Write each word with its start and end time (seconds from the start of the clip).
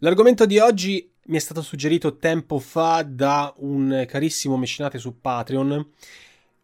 L'argomento 0.00 0.46
di 0.46 0.60
oggi 0.60 1.10
mi 1.24 1.36
è 1.38 1.40
stato 1.40 1.60
suggerito 1.60 2.18
tempo 2.18 2.60
fa 2.60 3.02
da 3.02 3.52
un 3.58 4.04
carissimo 4.06 4.56
mecenate 4.56 4.96
su 4.96 5.20
Patreon. 5.20 5.90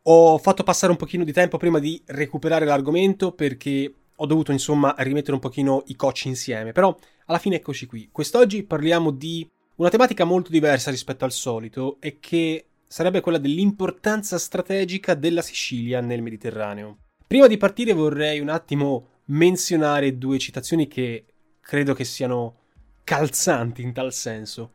Ho 0.03 0.39
fatto 0.39 0.63
passare 0.63 0.93
un 0.93 0.99
pochino 0.99 1.25
di 1.25 1.33
tempo 1.33 1.57
prima 1.57 1.81
di 1.81 2.01
recuperare 2.07 2.65
l'argomento 2.65 3.33
perché 3.33 3.93
ho 4.15 4.27
dovuto 4.27 4.53
insomma 4.53 4.95
rimettere 4.99 5.33
un 5.33 5.41
pochino 5.41 5.83
i 5.87 5.97
cocci 5.97 6.29
insieme, 6.29 6.71
però 6.71 6.97
alla 7.27 7.41
fine 7.41 7.57
eccoci 7.57 7.87
qui. 7.87 8.09
Quest'oggi 8.13 8.63
parliamo 8.63 9.11
di 9.11 9.51
una 9.77 9.89
tematica 9.89 10.23
molto 10.23 10.53
diversa 10.53 10.93
rispetto 10.93 11.25
al 11.25 11.33
solito 11.33 11.97
e 11.99 12.21
che 12.21 12.67
sarebbe 12.87 13.21
quella 13.21 13.39
dell'importanza 13.39 14.39
strategica 14.39 15.15
della 15.15 15.43
Sicilia 15.43 16.01
nel 16.01 16.23
Mediterraneo. 16.23 16.99
Prima 17.27 17.49
di 17.49 17.57
partire 17.57 17.95
vorrei 17.95 18.39
un 18.39 18.49
attimo 18.49 19.09
menzionare 19.25 20.19
due 20.19 20.39
citazioni 20.39 20.87
che 20.87 21.25
credo 21.61 21.95
che 21.95 22.05
siano 22.05 22.59
calzanti 23.05 23.83
in 23.83 23.93
tal 23.93 24.13
senso. 24.13 24.75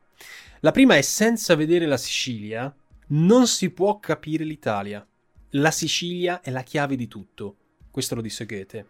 La 0.61 0.72
prima 0.72 0.95
è 0.95 1.02
senza 1.02 1.55
vedere 1.55 1.85
la 1.85 1.97
Sicilia 1.97 2.73
non 3.08 3.47
si 3.47 3.72
può 3.72 3.99
capire 3.99 4.44
l'Italia. 4.44 5.05
La 5.53 5.72
Sicilia 5.72 6.41
è 6.41 6.52
la 6.52 6.63
chiave 6.63 6.95
di 6.95 7.07
tutto. 7.07 7.57
Questo 7.89 8.16
lo 8.16 8.22
disse 8.22 8.45
Goethe. 8.45 8.88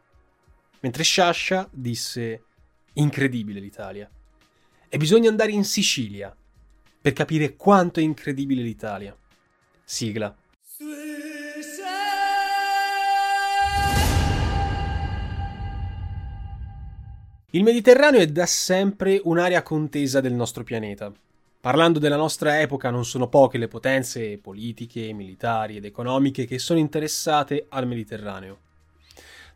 Mentre 0.81 1.03
Sciascia 1.03 1.67
disse 1.71 2.43
incredibile 2.93 3.59
l'Italia. 3.59 4.09
E 4.89 4.97
bisogna 4.97 5.29
andare 5.29 5.51
in 5.51 5.63
Sicilia 5.63 6.35
per 7.01 7.13
capire 7.13 7.55
quanto 7.55 7.99
è 7.99 8.03
incredibile 8.03 8.61
l'Italia. 8.61 9.15
Sigla. 9.83 10.35
Il 17.53 17.63
Mediterraneo 17.63 18.19
è 18.19 18.27
da 18.27 18.45
sempre 18.45 19.19
un'area 19.23 19.63
contesa 19.63 20.21
del 20.21 20.33
nostro 20.33 20.63
pianeta. 20.63 21.11
Parlando 21.59 21.97
della 21.97 22.15
nostra 22.15 22.61
epoca, 22.61 22.91
non 22.91 23.05
sono 23.05 23.27
poche 23.27 23.57
le 23.57 23.67
potenze 23.67 24.37
politiche, 24.37 25.11
militari 25.13 25.77
ed 25.77 25.85
economiche 25.85 26.45
che 26.45 26.59
sono 26.59 26.77
interessate 26.77 27.65
al 27.69 27.87
Mediterraneo. 27.87 28.59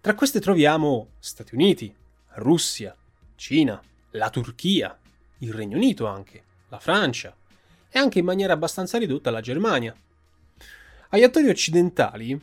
Tra 0.02 0.16
queste 0.16 0.40
troviamo 0.40 1.10
Stati 1.20 1.54
Uniti, 1.54 1.94
Russia, 2.38 2.96
Cina, 3.36 3.80
la 4.10 4.30
Turchia, 4.32 4.98
il 5.38 5.54
Regno 5.54 5.78
Unito 5.78 6.08
anche, 6.08 6.44
la 6.70 6.80
Francia 6.80 7.36
e 7.90 8.00
anche 8.00 8.18
in 8.18 8.26
maniera 8.26 8.54
abbastanza 8.54 8.98
ridotta 8.98 9.30
la 9.30 9.40
Germania. 9.40 9.96
Agli 11.10 11.22
attori 11.22 11.48
occidentali 11.48 12.42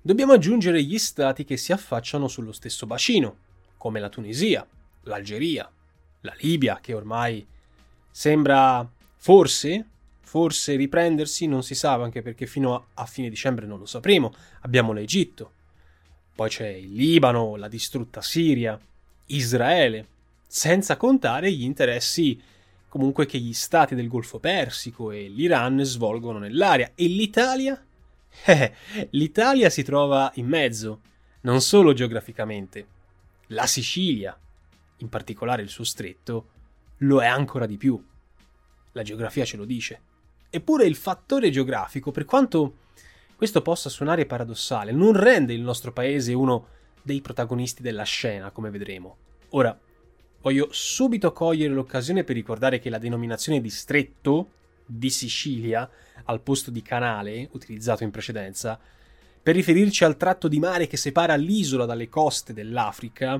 dobbiamo 0.00 0.32
aggiungere 0.32 0.82
gli 0.82 0.98
stati 0.98 1.44
che 1.44 1.56
si 1.56 1.70
affacciano 1.70 2.26
sullo 2.26 2.50
stesso 2.50 2.86
bacino, 2.86 3.36
come 3.84 4.00
la 4.00 4.08
Tunisia, 4.08 4.66
l'Algeria, 5.02 5.70
la 6.22 6.34
Libia, 6.38 6.78
che 6.80 6.94
ormai 6.94 7.46
sembra 8.10 8.90
forse, 9.16 9.86
forse 10.22 10.74
riprendersi, 10.76 11.46
non 11.46 11.62
si 11.62 11.74
sa, 11.74 11.92
anche 11.92 12.22
perché 12.22 12.46
fino 12.46 12.74
a, 12.74 12.82
a 12.94 13.04
fine 13.04 13.28
dicembre 13.28 13.66
non 13.66 13.78
lo 13.78 13.84
sapremo. 13.84 14.32
Abbiamo 14.62 14.94
l'Egitto, 14.94 15.50
poi 16.34 16.48
c'è 16.48 16.66
il 16.66 16.94
Libano, 16.94 17.56
la 17.56 17.68
distrutta 17.68 18.22
Siria, 18.22 18.80
Israele, 19.26 20.06
senza 20.46 20.96
contare 20.96 21.52
gli 21.52 21.64
interessi 21.64 22.40
comunque 22.88 23.26
che 23.26 23.36
gli 23.36 23.52
stati 23.52 23.94
del 23.94 24.08
Golfo 24.08 24.38
Persico 24.38 25.10
e 25.10 25.28
l'Iran 25.28 25.84
svolgono 25.84 26.38
nell'area. 26.38 26.92
E 26.94 27.06
l'Italia? 27.06 27.78
Eh, 28.46 28.74
l'Italia 29.10 29.70
si 29.70 29.84
trova 29.84 30.32
in 30.36 30.48
mezzo, 30.48 31.00
non 31.42 31.60
solo 31.60 31.92
geograficamente, 31.92 32.93
la 33.48 33.66
Sicilia, 33.66 34.38
in 34.98 35.08
particolare 35.08 35.62
il 35.62 35.68
suo 35.68 35.84
stretto, 35.84 36.48
lo 36.98 37.20
è 37.20 37.26
ancora 37.26 37.66
di 37.66 37.76
più. 37.76 38.02
La 38.92 39.02
geografia 39.02 39.44
ce 39.44 39.56
lo 39.56 39.64
dice. 39.64 40.00
Eppure 40.50 40.84
il 40.86 40.94
fattore 40.94 41.50
geografico, 41.50 42.10
per 42.10 42.24
quanto 42.24 42.76
questo 43.36 43.62
possa 43.62 43.88
suonare 43.88 44.26
paradossale, 44.26 44.92
non 44.92 45.12
rende 45.12 45.52
il 45.52 45.60
nostro 45.60 45.92
paese 45.92 46.32
uno 46.32 46.68
dei 47.02 47.20
protagonisti 47.20 47.82
della 47.82 48.04
scena, 48.04 48.50
come 48.50 48.70
vedremo. 48.70 49.16
Ora, 49.50 49.78
voglio 50.40 50.68
subito 50.70 51.32
cogliere 51.32 51.74
l'occasione 51.74 52.24
per 52.24 52.36
ricordare 52.36 52.78
che 52.78 52.90
la 52.90 52.98
denominazione 52.98 53.60
distretto 53.60 54.50
di 54.86 55.10
Sicilia, 55.10 55.88
al 56.24 56.40
posto 56.40 56.70
di 56.70 56.82
canale, 56.82 57.48
utilizzato 57.52 58.04
in 58.04 58.10
precedenza, 58.10 58.78
per 59.44 59.54
riferirci 59.54 60.04
al 60.04 60.16
tratto 60.16 60.48
di 60.48 60.58
mare 60.58 60.86
che 60.86 60.96
separa 60.96 61.34
l'isola 61.34 61.84
dalle 61.84 62.08
coste 62.08 62.54
dell'Africa, 62.54 63.38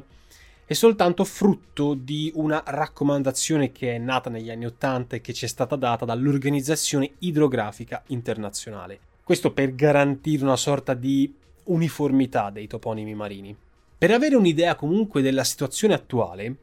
è 0.67 0.75
soltanto 0.75 1.25
frutto 1.25 1.95
di 1.95 2.31
una 2.35 2.63
raccomandazione 2.67 3.73
che 3.73 3.95
è 3.95 3.99
nata 3.99 4.29
negli 4.29 4.51
anni 4.51 4.67
Ottanta 4.67 5.17
e 5.17 5.23
che 5.23 5.33
ci 5.33 5.47
è 5.47 5.49
stata 5.49 5.77
data 5.77 6.05
dall'Organizzazione 6.05 7.13
Idrografica 7.21 8.03
Internazionale. 8.09 8.99
Questo 9.25 9.53
per 9.53 9.75
garantire 9.75 10.43
una 10.43 10.57
sorta 10.57 10.93
di 10.93 11.35
uniformità 11.65 12.51
dei 12.51 12.67
toponimi 12.67 13.15
marini. 13.15 13.57
Per 13.97 14.11
avere 14.11 14.37
un'idea 14.37 14.75
comunque 14.75 15.23
della 15.23 15.43
situazione 15.43 15.95
attuale, 15.95 16.57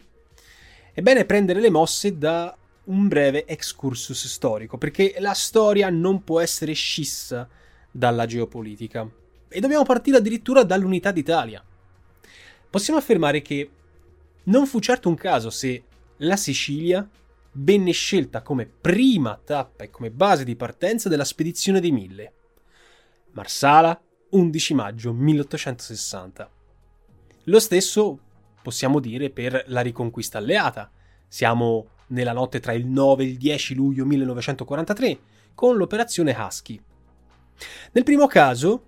è 0.94 1.02
bene 1.02 1.25
prendere 1.25 1.62
le 1.62 1.72
mosse 1.72 2.16
da 2.16 2.56
un 2.84 3.08
breve 3.08 3.47
excursus 3.47 4.28
storico, 4.28 4.78
perché 4.78 5.16
la 5.18 5.34
storia 5.34 5.90
non 5.90 6.23
può 6.23 6.40
essere 6.40 6.73
scissa 6.73 7.50
dalla 7.90 8.28
geopolitica 8.28 9.09
e 9.51 9.59
dobbiamo 9.59 9.84
partire 9.84 10.17
addirittura 10.17 10.63
dall'unità 10.63 11.12
d'Italia. 11.12 11.63
Possiamo 12.69 13.00
affermare 13.00 13.41
che 13.41 13.69
non 14.44 14.66
fu 14.66 14.79
certo 14.79 15.09
un 15.09 15.16
caso 15.16 15.50
se 15.50 15.84
la 16.17 16.38
Sicilia 16.38 17.07
venne 17.53 17.91
scelta 17.91 18.41
come 18.41 18.66
prima 18.66 19.40
tappa 19.44 19.84
e 19.84 19.90
come 19.90 20.09
base 20.09 20.45
di 20.45 20.56
partenza 20.56 21.09
della 21.09 21.25
spedizione 21.25 21.81
dei 21.81 21.91
Mille. 21.91 22.34
Marsala, 23.31 24.00
11 24.29 24.73
maggio 24.73 25.13
1860. 25.13 26.50
Lo 27.45 27.59
stesso 27.59 28.19
possiamo 28.61 29.00
dire 29.00 29.29
per 29.29 29.66
la 29.67 29.81
riconquista 29.81 30.38
alleata. 30.38 30.90
Siamo 31.28 31.88
nella 32.07 32.34
notte 32.34 32.59
tra 32.59 32.72
il 32.72 32.85
9 32.85 33.23
e 33.23 33.28
il 33.28 33.37
10 33.37 33.75
luglio 33.75 34.05
1943 34.05 35.20
con 35.53 35.75
l'operazione 35.75 36.35
Husky. 36.37 36.81
Nel 37.91 38.03
primo 38.03 38.28
caso, 38.28 38.85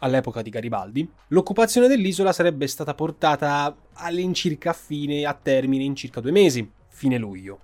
all'epoca 0.00 0.42
di 0.42 0.50
Garibaldi, 0.50 1.08
l'occupazione 1.28 1.88
dell'isola 1.88 2.32
sarebbe 2.32 2.66
stata 2.66 2.94
portata 2.94 3.74
all'incirca 3.94 4.72
fine, 4.72 5.24
a 5.24 5.34
termine 5.34 5.84
in 5.84 5.96
circa 5.96 6.20
due 6.20 6.30
mesi, 6.30 6.68
fine 6.88 7.18
luglio. 7.18 7.60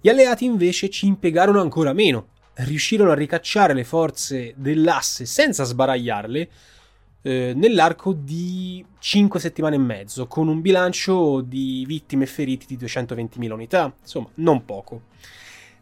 Gli 0.00 0.08
alleati 0.08 0.44
invece 0.44 0.90
ci 0.90 1.06
impiegarono 1.06 1.60
ancora 1.60 1.92
meno, 1.92 2.28
riuscirono 2.54 3.10
a 3.10 3.14
ricacciare 3.14 3.74
le 3.74 3.84
forze 3.84 4.54
dell'asse 4.56 5.26
senza 5.26 5.64
sbaragliarle 5.64 6.50
eh, 7.22 7.52
nell'arco 7.56 8.12
di 8.12 8.84
5 8.98 9.40
settimane 9.40 9.76
e 9.76 9.78
mezzo, 9.78 10.26
con 10.26 10.48
un 10.48 10.60
bilancio 10.60 11.40
di 11.40 11.84
vittime 11.86 12.24
e 12.24 12.26
feriti 12.26 12.66
di 12.66 12.84
220.000 12.84 13.50
unità, 13.50 13.94
insomma, 13.98 14.28
non 14.34 14.64
poco. 14.66 15.02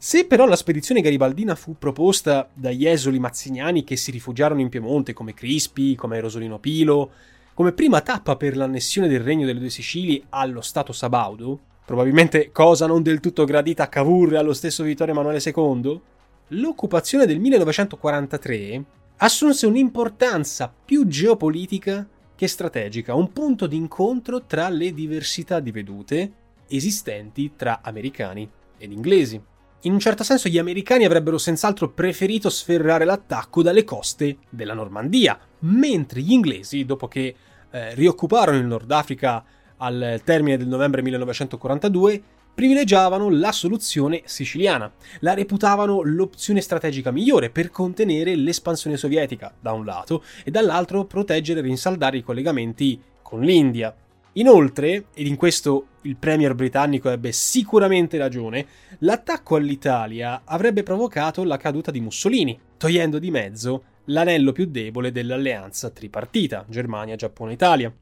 Se 0.05 0.27
però 0.27 0.47
la 0.47 0.57
spedizione 0.57 1.01
garibaldina 1.01 1.55
fu 1.55 1.77
proposta 1.79 2.49
dagli 2.53 2.89
esuli 2.89 3.21
mazziniani 3.21 3.85
che 3.85 3.95
si 3.95 4.11
rifugiarono 4.11 4.61
in 4.61 4.69
Piemonte 4.69 5.13
come 5.13 5.33
Crispi, 5.33 5.95
come 5.95 6.19
Rosolino 6.19 6.59
Pilo, 6.59 7.13
come 7.55 7.71
prima 7.71 8.01
tappa 8.01 8.35
per 8.35 8.57
l'annessione 8.57 9.07
del 9.07 9.21
regno 9.21 9.47
delle 9.47 9.61
due 9.61 9.71
Sicilie 9.71 10.25
allo 10.31 10.61
Stato 10.61 10.93
Sabaudo, 10.93 11.57
probabilmente 11.85 12.51
cosa 12.51 12.89
non 12.89 13.05
del 13.05 13.21
tutto 13.21 13.45
gradita 13.45 13.85
a 13.85 13.89
Cavour 13.89 14.33
e 14.33 14.39
allo 14.39 14.55
stesso 14.55 14.83
Vittorio 14.83 15.13
Emanuele 15.13 15.41
II, 15.41 16.01
l'occupazione 16.49 17.25
del 17.25 17.39
1943 17.39 18.85
assunse 19.19 19.67
un'importanza 19.67 20.75
più 20.85 21.07
geopolitica 21.07 22.05
che 22.35 22.49
strategica, 22.49 23.15
un 23.15 23.33
punto 23.33 23.69
d'incontro 23.69 24.47
tra 24.47 24.69
le 24.69 24.93
diversità 24.95 25.61
di 25.61 25.71
vedute 25.71 26.33
esistenti 26.67 27.53
tra 27.55 27.83
americani 27.85 28.51
ed 28.77 28.91
inglesi. 28.91 29.51
In 29.85 29.93
un 29.93 29.99
certo 29.99 30.23
senso 30.23 30.49
gli 30.49 30.59
americani 30.59 31.05
avrebbero 31.05 31.39
senz'altro 31.39 31.91
preferito 31.91 32.49
sferrare 32.51 33.05
l'attacco 33.05 33.63
dalle 33.63 33.83
coste 33.83 34.37
della 34.49 34.75
Normandia, 34.75 35.37
mentre 35.61 36.21
gli 36.21 36.31
inglesi, 36.31 36.85
dopo 36.85 37.09
che 37.09 37.35
eh, 37.69 37.95
rioccuparono 37.95 38.59
il 38.59 38.65
Nord 38.65 38.89
Africa 38.93 39.43
al 39.79 40.21
termine 40.23 40.57
del 40.57 40.69
novembre 40.69 41.03
1942, 41.03 42.23
privilegiavano 42.55 43.29
la 43.29 43.51
soluzione 43.51 44.23
siciliana, 44.25 44.93
la 45.19 45.35
reputavano 45.35 46.03
l'opzione 46.03 46.61
strategica 46.61 47.11
migliore 47.11 47.51
per 47.51 47.73
contenere 47.73 48.37
l'espansione 48.37 48.97
sovietica 48.97 49.53
da 49.59 49.73
un 49.73 49.85
lato 49.85 50.23
e 50.45 50.53
dall'altro 50.53 51.07
proteggere 51.07 51.59
e 51.59 51.63
rinsaldare 51.65 52.19
i 52.19 52.23
collegamenti 52.23 53.03
con 53.21 53.41
l'India. 53.41 53.93
Inoltre, 54.35 55.07
ed 55.13 55.27
in 55.27 55.37
questo 55.37 55.89
il 56.03 56.17
premier 56.17 56.55
britannico 56.55 57.11
ebbe 57.11 57.33
sicuramente 57.33 58.17
ragione, 58.17 58.67
l'attacco 59.01 59.57
all'Italia 59.57 60.43
avrebbe 60.45 60.83
provocato 60.83 61.45
la 61.45 61.59
caduta 61.59 61.91
di 61.91 62.01
Mussolini, 62.01 62.59
togliendo 62.79 63.19
di 63.19 63.31
mezzo 63.31 63.85
l'anello 64.07 64.53
più 64.53 64.67
debole 64.67 65.13
dell'alleanza 65.13 65.91
tripartita 65.91 66.65
Germania, 66.69 67.15
Giappone, 67.15 67.53
Italia. 67.53 67.95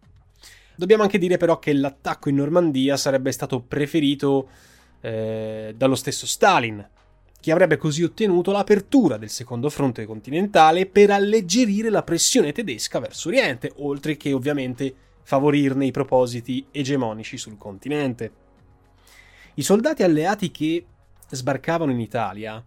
Dobbiamo 0.77 1.03
anche 1.03 1.19
dire 1.19 1.37
però 1.37 1.59
che 1.59 1.73
l'attacco 1.73 2.29
in 2.29 2.37
Normandia 2.37 2.97
sarebbe 2.97 3.33
stato 3.33 3.61
preferito 3.61 4.49
eh, 5.01 5.75
dallo 5.77 5.97
stesso 5.97 6.27
Stalin, 6.27 6.89
che 7.41 7.53
avrebbe 7.53 7.77
così 7.77 8.05
ottenuto 8.05 8.53
l'apertura 8.53 9.17
del 9.17 9.31
secondo 9.31 9.69
fronte 9.69 10.07
continentale 10.07 10.87
per 10.87 11.11
alleggerire 11.11 11.91
la 11.91 12.03
pressione 12.03 12.53
tedesca 12.53 13.01
verso 13.01 13.29
Oriente, 13.29 13.73
oltre 13.77 14.17
che 14.17 14.33
ovviamente 14.33 14.95
favorirne 15.23 15.87
i 15.87 15.91
propositi 15.91 16.67
egemonici 16.71 17.37
sul 17.37 17.57
continente. 17.59 18.33
I 19.55 19.63
soldati 19.63 20.03
alleati 20.03 20.51
che 20.51 20.85
sbarcavano 21.29 21.93
in 21.93 22.01
Italia 22.01 22.65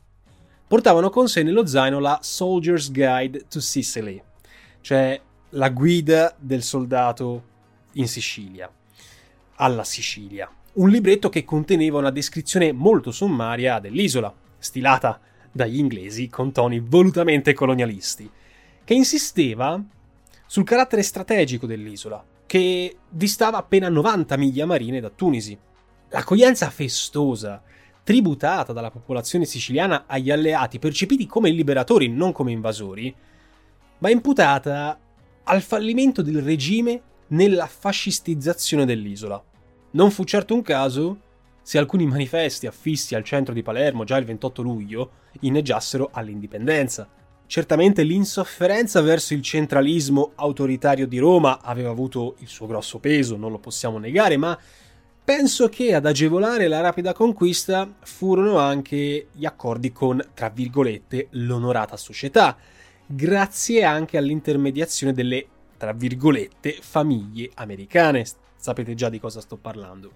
portavano 0.67 1.09
con 1.09 1.27
sé 1.27 1.43
nello 1.43 1.65
zaino 1.65 1.99
la 1.99 2.19
Soldier's 2.21 2.91
Guide 2.91 3.45
to 3.47 3.59
Sicily, 3.59 4.21
cioè 4.81 5.19
la 5.49 5.69
guida 5.69 6.35
del 6.39 6.63
soldato 6.63 7.43
in 7.93 8.07
Sicilia, 8.07 8.71
alla 9.55 9.83
Sicilia. 9.83 10.49
Un 10.73 10.89
libretto 10.89 11.29
che 11.29 11.43
conteneva 11.43 11.99
una 11.99 12.09
descrizione 12.09 12.71
molto 12.71 13.11
sommaria 13.11 13.79
dell'isola, 13.79 14.33
stilata 14.57 15.19
dagli 15.51 15.77
inglesi 15.77 16.27
con 16.29 16.51
toni 16.51 16.79
volutamente 16.79 17.53
colonialisti, 17.53 18.29
che 18.83 18.93
insisteva 18.93 19.81
sul 20.47 20.63
carattere 20.63 21.03
strategico 21.03 21.67
dell'isola, 21.67 22.23
che 22.53 22.97
distava 23.09 23.57
appena 23.57 23.89
90 23.89 24.37
miglia 24.37 24.67
marine 24.67 24.99
da 24.99 25.09
Tunisi. 25.09 25.57
L'accoglienza 26.09 26.69
festosa, 26.69 27.63
tributata 28.03 28.71
dalla 28.73 28.91
popolazione 28.91 29.45
siciliana 29.45 30.03
agli 30.05 30.29
alleati 30.29 30.77
percepiti 30.77 31.25
come 31.25 31.49
liberatori, 31.49 32.09
non 32.09 32.31
come 32.31 32.51
invasori, 32.51 33.11
va 33.97 34.09
imputata 34.11 34.99
al 35.45 35.61
fallimento 35.63 36.21
del 36.21 36.43
regime 36.43 37.01
nella 37.29 37.65
fascistizzazione 37.65 38.85
dell'isola. 38.85 39.43
Non 39.93 40.11
fu 40.11 40.23
certo 40.23 40.53
un 40.53 40.61
caso 40.61 41.21
se 41.63 41.79
alcuni 41.79 42.05
manifesti 42.05 42.67
affissi 42.67 43.15
al 43.15 43.23
centro 43.23 43.55
di 43.55 43.63
Palermo 43.63 44.03
già 44.03 44.17
il 44.17 44.25
28 44.25 44.61
luglio 44.61 45.11
inneggiassero 45.39 46.11
all'indipendenza. 46.13 47.09
Certamente 47.45 48.03
l'insofferenza 48.03 49.01
verso 49.01 49.33
il 49.33 49.41
centralismo 49.41 50.31
autoritario 50.35 51.05
di 51.05 51.19
Roma 51.19 51.61
aveva 51.61 51.91
avuto 51.91 52.35
il 52.39 52.47
suo 52.47 52.65
grosso 52.65 52.99
peso, 52.99 53.35
non 53.35 53.51
lo 53.51 53.59
possiamo 53.59 53.99
negare, 53.99 54.37
ma 54.37 54.57
penso 55.23 55.69
che 55.69 55.93
ad 55.93 56.05
agevolare 56.05 56.67
la 56.67 56.81
rapida 56.81 57.13
conquista 57.13 57.87
furono 58.01 58.57
anche 58.57 59.27
gli 59.31 59.45
accordi 59.45 59.91
con, 59.91 60.23
tra 60.33 60.49
virgolette, 60.49 61.27
l'onorata 61.31 61.95
società, 61.95 62.57
grazie 63.05 63.83
anche 63.83 64.17
all'intermediazione 64.17 65.13
delle, 65.13 65.45
tra 65.77 65.93
virgolette, 65.93 66.77
famiglie 66.81 67.51
americane. 67.55 68.25
Sapete 68.55 68.95
già 68.95 69.09
di 69.09 69.19
cosa 69.19 69.41
sto 69.41 69.57
parlando. 69.57 70.13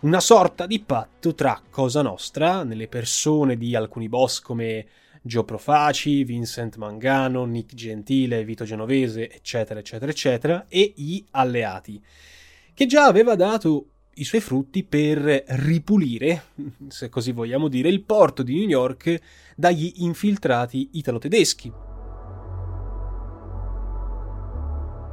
Una 0.00 0.20
sorta 0.20 0.66
di 0.66 0.80
patto 0.80 1.34
tra 1.34 1.60
Cosa 1.68 2.00
Nostra, 2.00 2.64
nelle 2.64 2.88
persone 2.88 3.56
di 3.58 3.76
alcuni 3.76 4.08
boss 4.08 4.40
come 4.40 4.86
Gio 5.22 5.44
Profaci, 5.44 6.24
Vincent 6.24 6.76
Mangano, 6.76 7.44
Nick 7.44 7.74
Gentile, 7.74 8.44
Vito 8.44 8.64
Genovese, 8.64 9.30
eccetera, 9.30 9.80
eccetera, 9.80 10.10
eccetera, 10.10 10.66
e 10.68 10.92
gli 10.96 11.22
alleati, 11.32 12.02
che 12.72 12.86
già 12.86 13.04
aveva 13.04 13.34
dato 13.34 13.86
i 14.14 14.24
suoi 14.24 14.40
frutti 14.40 14.82
per 14.82 15.44
ripulire, 15.46 16.44
se 16.88 17.08
così 17.08 17.32
vogliamo 17.32 17.68
dire, 17.68 17.88
il 17.88 18.02
porto 18.02 18.42
di 18.42 18.54
New 18.54 18.68
York 18.68 19.18
dagli 19.56 19.92
infiltrati 19.96 20.90
italo-tedeschi. 20.92 21.89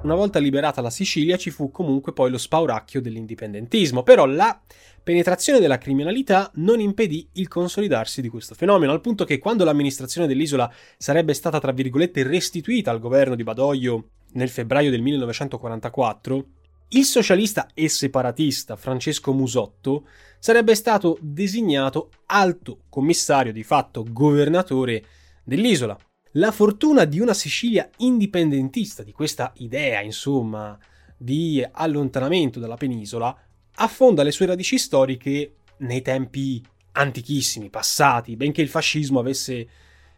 Una 0.07 0.15
volta 0.15 0.39
liberata 0.39 0.79
la 0.79 0.89
Sicilia 0.89 1.35
ci 1.35 1.49
fu 1.49 1.69
comunque 1.69 2.13
poi 2.13 2.31
lo 2.31 2.37
spauracchio 2.37 3.01
dell'indipendentismo, 3.01 4.03
però 4.03 4.25
la 4.25 4.57
penetrazione 5.03 5.59
della 5.59 5.77
criminalità 5.77 6.49
non 6.55 6.79
impedì 6.79 7.27
il 7.33 7.49
consolidarsi 7.49 8.21
di 8.21 8.29
questo 8.29 8.55
fenomeno, 8.55 8.93
al 8.93 9.01
punto 9.01 9.25
che 9.25 9.37
quando 9.37 9.65
l'amministrazione 9.65 10.25
dell'isola 10.25 10.73
sarebbe 10.97 11.33
stata 11.33 11.59
tra 11.59 11.73
virgolette 11.73 12.23
restituita 12.23 12.89
al 12.89 13.01
governo 13.01 13.35
di 13.35 13.43
Badoglio 13.43 14.11
nel 14.35 14.47
febbraio 14.47 14.91
del 14.91 15.01
1944, 15.01 16.45
il 16.91 17.03
socialista 17.03 17.67
e 17.73 17.89
separatista 17.89 18.77
Francesco 18.77 19.33
Musotto 19.33 20.07
sarebbe 20.39 20.73
stato 20.75 21.17
designato 21.19 22.11
alto 22.27 22.83
commissario 22.87 23.51
di 23.51 23.63
fatto 23.63 24.05
governatore 24.09 25.03
dell'isola. 25.43 25.97
La 26.37 26.51
fortuna 26.51 27.05
di 27.05 27.19
una 27.19 27.33
Sicilia 27.33 27.89
indipendentista, 27.97 29.01
di 29.01 29.11
questa 29.11 29.53
idea, 29.57 30.01
insomma, 30.01 30.77
di 31.17 31.65
allontanamento 31.71 32.59
dalla 32.59 32.77
penisola, 32.77 33.35
affonda 33.77 34.21
le 34.21 34.29
sue 34.29 34.45
radici 34.45 34.77
storiche 34.77 35.55
nei 35.77 36.03
tempi 36.03 36.63
antichissimi, 36.91 37.71
passati, 37.71 38.35
benché 38.35 38.61
il 38.61 38.69
fascismo 38.69 39.19
avesse 39.19 39.67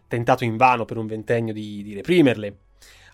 tentato 0.09 0.43
invano 0.43 0.83
per 0.83 0.97
un 0.97 1.07
ventennio 1.07 1.53
di, 1.53 1.83
di 1.83 1.93
reprimerle. 1.93 2.57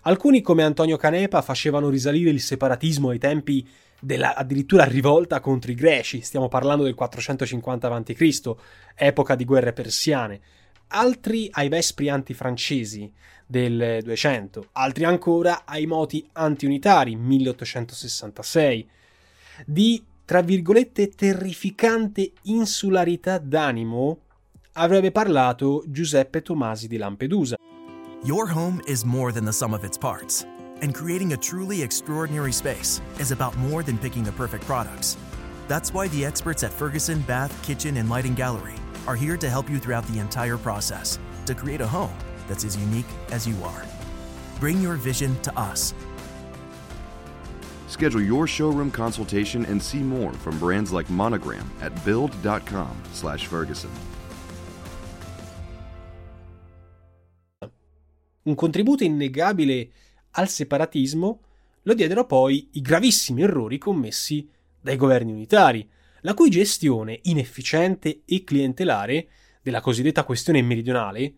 Alcuni, 0.02 0.40
come 0.40 0.64
Antonio 0.64 0.96
Canepa, 0.96 1.42
facevano 1.42 1.88
risalire 1.88 2.30
il 2.30 2.40
separatismo 2.40 3.10
ai 3.10 3.18
tempi 3.18 3.64
della 4.00 4.34
addirittura 4.34 4.82
rivolta 4.82 5.38
contro 5.38 5.70
i 5.70 5.74
greci, 5.74 6.22
stiamo 6.22 6.48
parlando 6.48 6.82
del 6.82 6.94
450 6.94 7.88
a.C., 7.88 8.54
epoca 8.96 9.36
di 9.36 9.44
guerre 9.44 9.72
persiane, 9.72 10.40
altri 10.88 11.48
ai 11.52 11.68
vespri 11.68 12.08
antifrancesi 12.08 13.12
del 13.46 14.00
200, 14.02 14.68
altri 14.72 15.04
ancora 15.04 15.62
ai 15.64 15.86
moti 15.86 16.26
antiunitari 16.32 17.16
1866, 17.16 18.88
di 19.64 20.04
tra 20.24 20.40
virgolette 20.40 21.08
terrificante 21.10 22.32
insularità 22.42 23.38
d'animo 23.38 24.18
avrebbe 24.72 25.12
parlato 25.12 25.84
Giuseppe 25.86 26.42
Tomasi 26.42 26.88
di 26.88 26.96
Lampedusa. 26.96 27.56
Your 28.24 28.50
home 28.50 28.82
is 28.86 29.04
more 29.04 29.32
than 29.32 29.44
the 29.44 29.52
sum 29.52 29.72
of 29.72 29.84
its 29.84 29.96
parts, 29.96 30.44
and 30.80 30.92
creating 30.92 31.32
a 31.32 31.36
truly 31.36 31.82
extraordinary 31.82 32.52
space 32.52 33.00
is 33.18 33.30
about 33.30 33.56
more 33.56 33.84
than 33.84 33.96
picking 33.96 34.24
the 34.24 34.32
perfect 34.32 34.66
products. 34.66 35.16
That's 35.68 35.92
why 35.92 36.08
the 36.08 36.24
experts 36.24 36.64
at 36.64 36.72
Ferguson 36.72 37.20
Bath, 37.26 37.52
Kitchen, 37.64 37.96
and 37.96 38.08
Lighting 38.08 38.34
Gallery 38.34 38.74
are 39.06 39.16
here 39.16 39.36
to 39.36 39.48
help 39.48 39.70
you 39.70 39.78
throughout 39.78 40.06
the 40.06 40.18
entire 40.18 40.56
process 40.56 41.18
to 41.46 41.54
create 41.54 41.80
a 41.80 41.86
home 41.86 42.16
that's 42.48 42.64
as 42.64 42.76
unique 42.76 43.06
as 43.30 43.46
you 43.46 43.56
are. 43.64 43.84
Bring 44.60 44.80
your 44.80 44.96
vision 44.96 45.38
to 45.42 45.58
us. 45.58 45.94
Schedule 47.88 48.22
your 48.22 48.46
showroom 48.46 48.90
consultation 48.90 49.64
and 49.66 49.80
see 49.80 50.00
more 50.00 50.32
from 50.32 50.58
brands 50.58 50.92
like 50.92 51.08
Monogram 51.10 51.70
at 51.80 51.92
build.com/ferguson. 52.04 53.90
Un 58.42 58.54
contributo 58.54 59.02
innegabile 59.02 59.90
al 60.32 60.48
separatismo 60.48 61.40
lo 61.82 61.94
diedero 61.94 62.26
poi 62.26 62.68
i 62.72 62.80
gravissimi 62.80 63.42
errori 63.42 63.78
commessi 63.78 64.48
dai 64.80 64.96
governi 64.96 65.32
unitari, 65.32 65.88
la 66.26 66.34
cui 66.34 66.50
gestione 66.50 67.20
inefficiente 67.22 68.22
e 68.24 68.42
clientelare 68.42 69.28
della 69.62 69.80
cosiddetta 69.80 70.24
questione 70.24 70.60
meridionale 70.60 71.34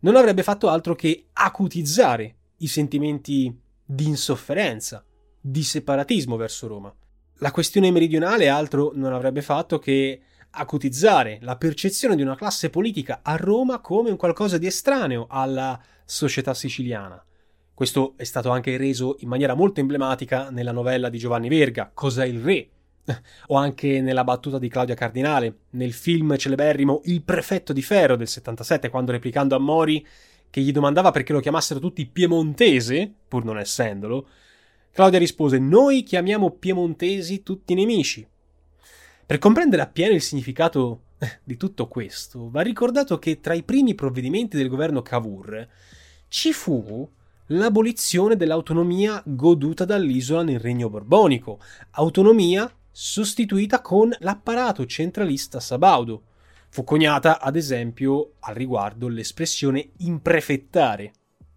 non 0.00 0.16
avrebbe 0.16 0.42
fatto 0.42 0.68
altro 0.68 0.96
che 0.96 1.28
acutizzare 1.32 2.34
i 2.56 2.66
sentimenti 2.66 3.56
di 3.84 4.06
insofferenza, 4.08 5.04
di 5.40 5.62
separatismo 5.62 6.36
verso 6.36 6.66
Roma. 6.66 6.92
la 7.38 7.52
questione 7.52 7.90
meridionale 7.92 8.48
altro 8.48 8.90
non 8.94 9.12
avrebbe 9.12 9.42
fatto 9.42 9.78
che 9.78 10.20
acutizzare 10.50 11.38
la 11.42 11.56
percezione 11.56 12.16
di 12.16 12.22
una 12.22 12.36
classe 12.36 12.68
politica 12.68 13.20
a 13.22 13.36
Roma 13.36 13.80
come 13.80 14.10
un 14.10 14.16
qualcosa 14.16 14.58
di 14.58 14.66
estraneo 14.66 15.26
alla 15.28 15.80
società 16.04 16.52
siciliana. 16.52 17.24
Questo 17.72 18.14
è 18.16 18.24
stato 18.24 18.50
anche 18.50 18.76
reso 18.76 19.16
in 19.20 19.28
maniera 19.28 19.54
molto 19.54 19.78
emblematica 19.78 20.50
nella 20.50 20.72
novella 20.72 21.08
di 21.08 21.18
Giovanni 21.18 21.48
Verga, 21.48 21.90
Cos'è 21.94 22.26
il 22.26 22.40
re? 22.40 22.70
o 23.48 23.56
anche 23.56 24.00
nella 24.00 24.24
battuta 24.24 24.58
di 24.58 24.68
Claudia 24.68 24.94
Cardinale, 24.94 25.58
nel 25.70 25.92
film 25.92 26.36
celeberrimo 26.36 27.00
Il 27.04 27.22
prefetto 27.22 27.72
di 27.72 27.82
ferro 27.82 28.16
del 28.16 28.28
77, 28.28 28.88
quando 28.88 29.12
replicando 29.12 29.54
a 29.54 29.58
Mori 29.58 30.06
che 30.50 30.60
gli 30.60 30.72
domandava 30.72 31.10
perché 31.10 31.32
lo 31.32 31.40
chiamassero 31.40 31.80
tutti 31.80 32.06
piemontese, 32.06 33.10
pur 33.26 33.44
non 33.44 33.58
essendolo, 33.58 34.28
Claudia 34.92 35.18
rispose: 35.18 35.58
Noi 35.58 36.02
chiamiamo 36.02 36.50
piemontesi 36.50 37.42
tutti 37.42 37.74
nemici. 37.74 38.26
Per 39.24 39.38
comprendere 39.38 39.82
appieno 39.82 40.12
il 40.12 40.20
significato 40.20 41.04
eh, 41.18 41.38
di 41.42 41.56
tutto 41.56 41.88
questo, 41.88 42.50
va 42.50 42.60
ricordato 42.60 43.18
che 43.18 43.40
tra 43.40 43.54
i 43.54 43.62
primi 43.62 43.94
provvedimenti 43.94 44.56
del 44.56 44.68
governo 44.68 45.00
Cavour 45.00 45.66
ci 46.28 46.52
fu 46.52 47.08
l'abolizione 47.46 48.36
dell'autonomia 48.36 49.22
goduta 49.24 49.84
dall'isola 49.84 50.42
nel 50.42 50.60
regno 50.60 50.90
borbonico, 50.90 51.60
autonomia 51.92 52.70
sostituita 52.92 53.80
con 53.80 54.14
l'apparato 54.20 54.84
centralista 54.86 55.58
sabaudo. 55.58 56.24
Fu 56.68 56.84
coniata, 56.84 57.40
ad 57.40 57.56
esempio, 57.56 58.34
al 58.40 58.54
riguardo 58.54 59.08
l'espressione 59.08 59.90
imprefettare 59.98 61.12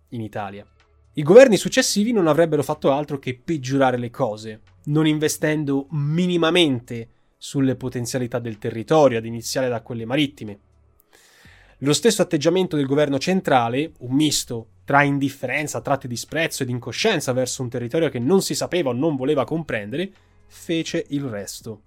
in 0.09 0.21
Italia. 0.21 0.65
I 1.13 1.23
governi 1.23 1.57
successivi 1.57 2.11
non 2.11 2.27
avrebbero 2.27 2.63
fatto 2.63 2.91
altro 2.91 3.19
che 3.19 3.39
peggiorare 3.41 3.97
le 3.97 4.09
cose, 4.09 4.61
non 4.85 5.07
investendo 5.07 5.87
minimamente 5.91 7.09
sulle 7.37 7.75
potenzialità 7.75 8.39
del 8.39 8.57
territorio, 8.57 9.17
ad 9.17 9.25
iniziare 9.25 9.69
da 9.69 9.81
quelle 9.81 10.05
marittime. 10.05 10.59
Lo 11.79 11.93
stesso 11.93 12.21
atteggiamento 12.21 12.75
del 12.75 12.85
governo 12.85 13.17
centrale, 13.17 13.91
un 13.99 14.15
misto 14.15 14.67
tra 14.85 15.03
indifferenza, 15.03 15.81
tratti 15.81 16.07
di 16.07 16.13
disprezzo 16.13 16.63
ed 16.63 16.69
incoscienza 16.69 17.33
verso 17.33 17.61
un 17.61 17.69
territorio 17.69 18.09
che 18.09 18.19
non 18.19 18.41
si 18.41 18.55
sapeva 18.55 18.89
o 18.89 18.93
non 18.93 19.15
voleva 19.15 19.45
comprendere, 19.45 20.11
fece 20.55 21.05
il 21.09 21.23
resto. 21.23 21.83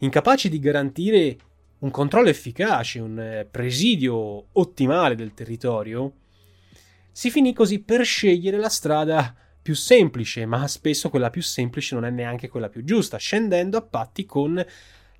Incapaci 0.00 0.48
di 0.48 0.58
garantire 0.58 1.36
un 1.80 1.90
controllo 1.90 2.28
efficace, 2.28 2.98
un 3.00 3.18
eh, 3.18 3.44
presidio 3.48 4.46
ottimale 4.52 5.14
del 5.14 5.34
territorio, 5.34 6.14
si 7.12 7.30
finì 7.30 7.52
così 7.52 7.80
per 7.80 8.04
scegliere 8.04 8.56
la 8.56 8.70
strada 8.70 9.34
più 9.60 9.74
semplice, 9.74 10.46
ma 10.46 10.66
spesso 10.66 11.10
quella 11.10 11.30
più 11.30 11.42
semplice 11.42 11.94
non 11.94 12.04
è 12.04 12.10
neanche 12.10 12.48
quella 12.48 12.68
più 12.68 12.82
giusta, 12.82 13.18
scendendo 13.18 13.76
a 13.76 13.82
patti 13.82 14.24
con 14.24 14.64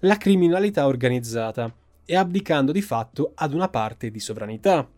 la 0.00 0.16
criminalità 0.16 0.86
organizzata 0.86 1.72
e 2.04 2.16
abdicando 2.16 2.72
di 2.72 2.82
fatto 2.82 3.32
ad 3.34 3.52
una 3.52 3.68
parte 3.68 4.10
di 4.10 4.18
sovranità. 4.18 4.88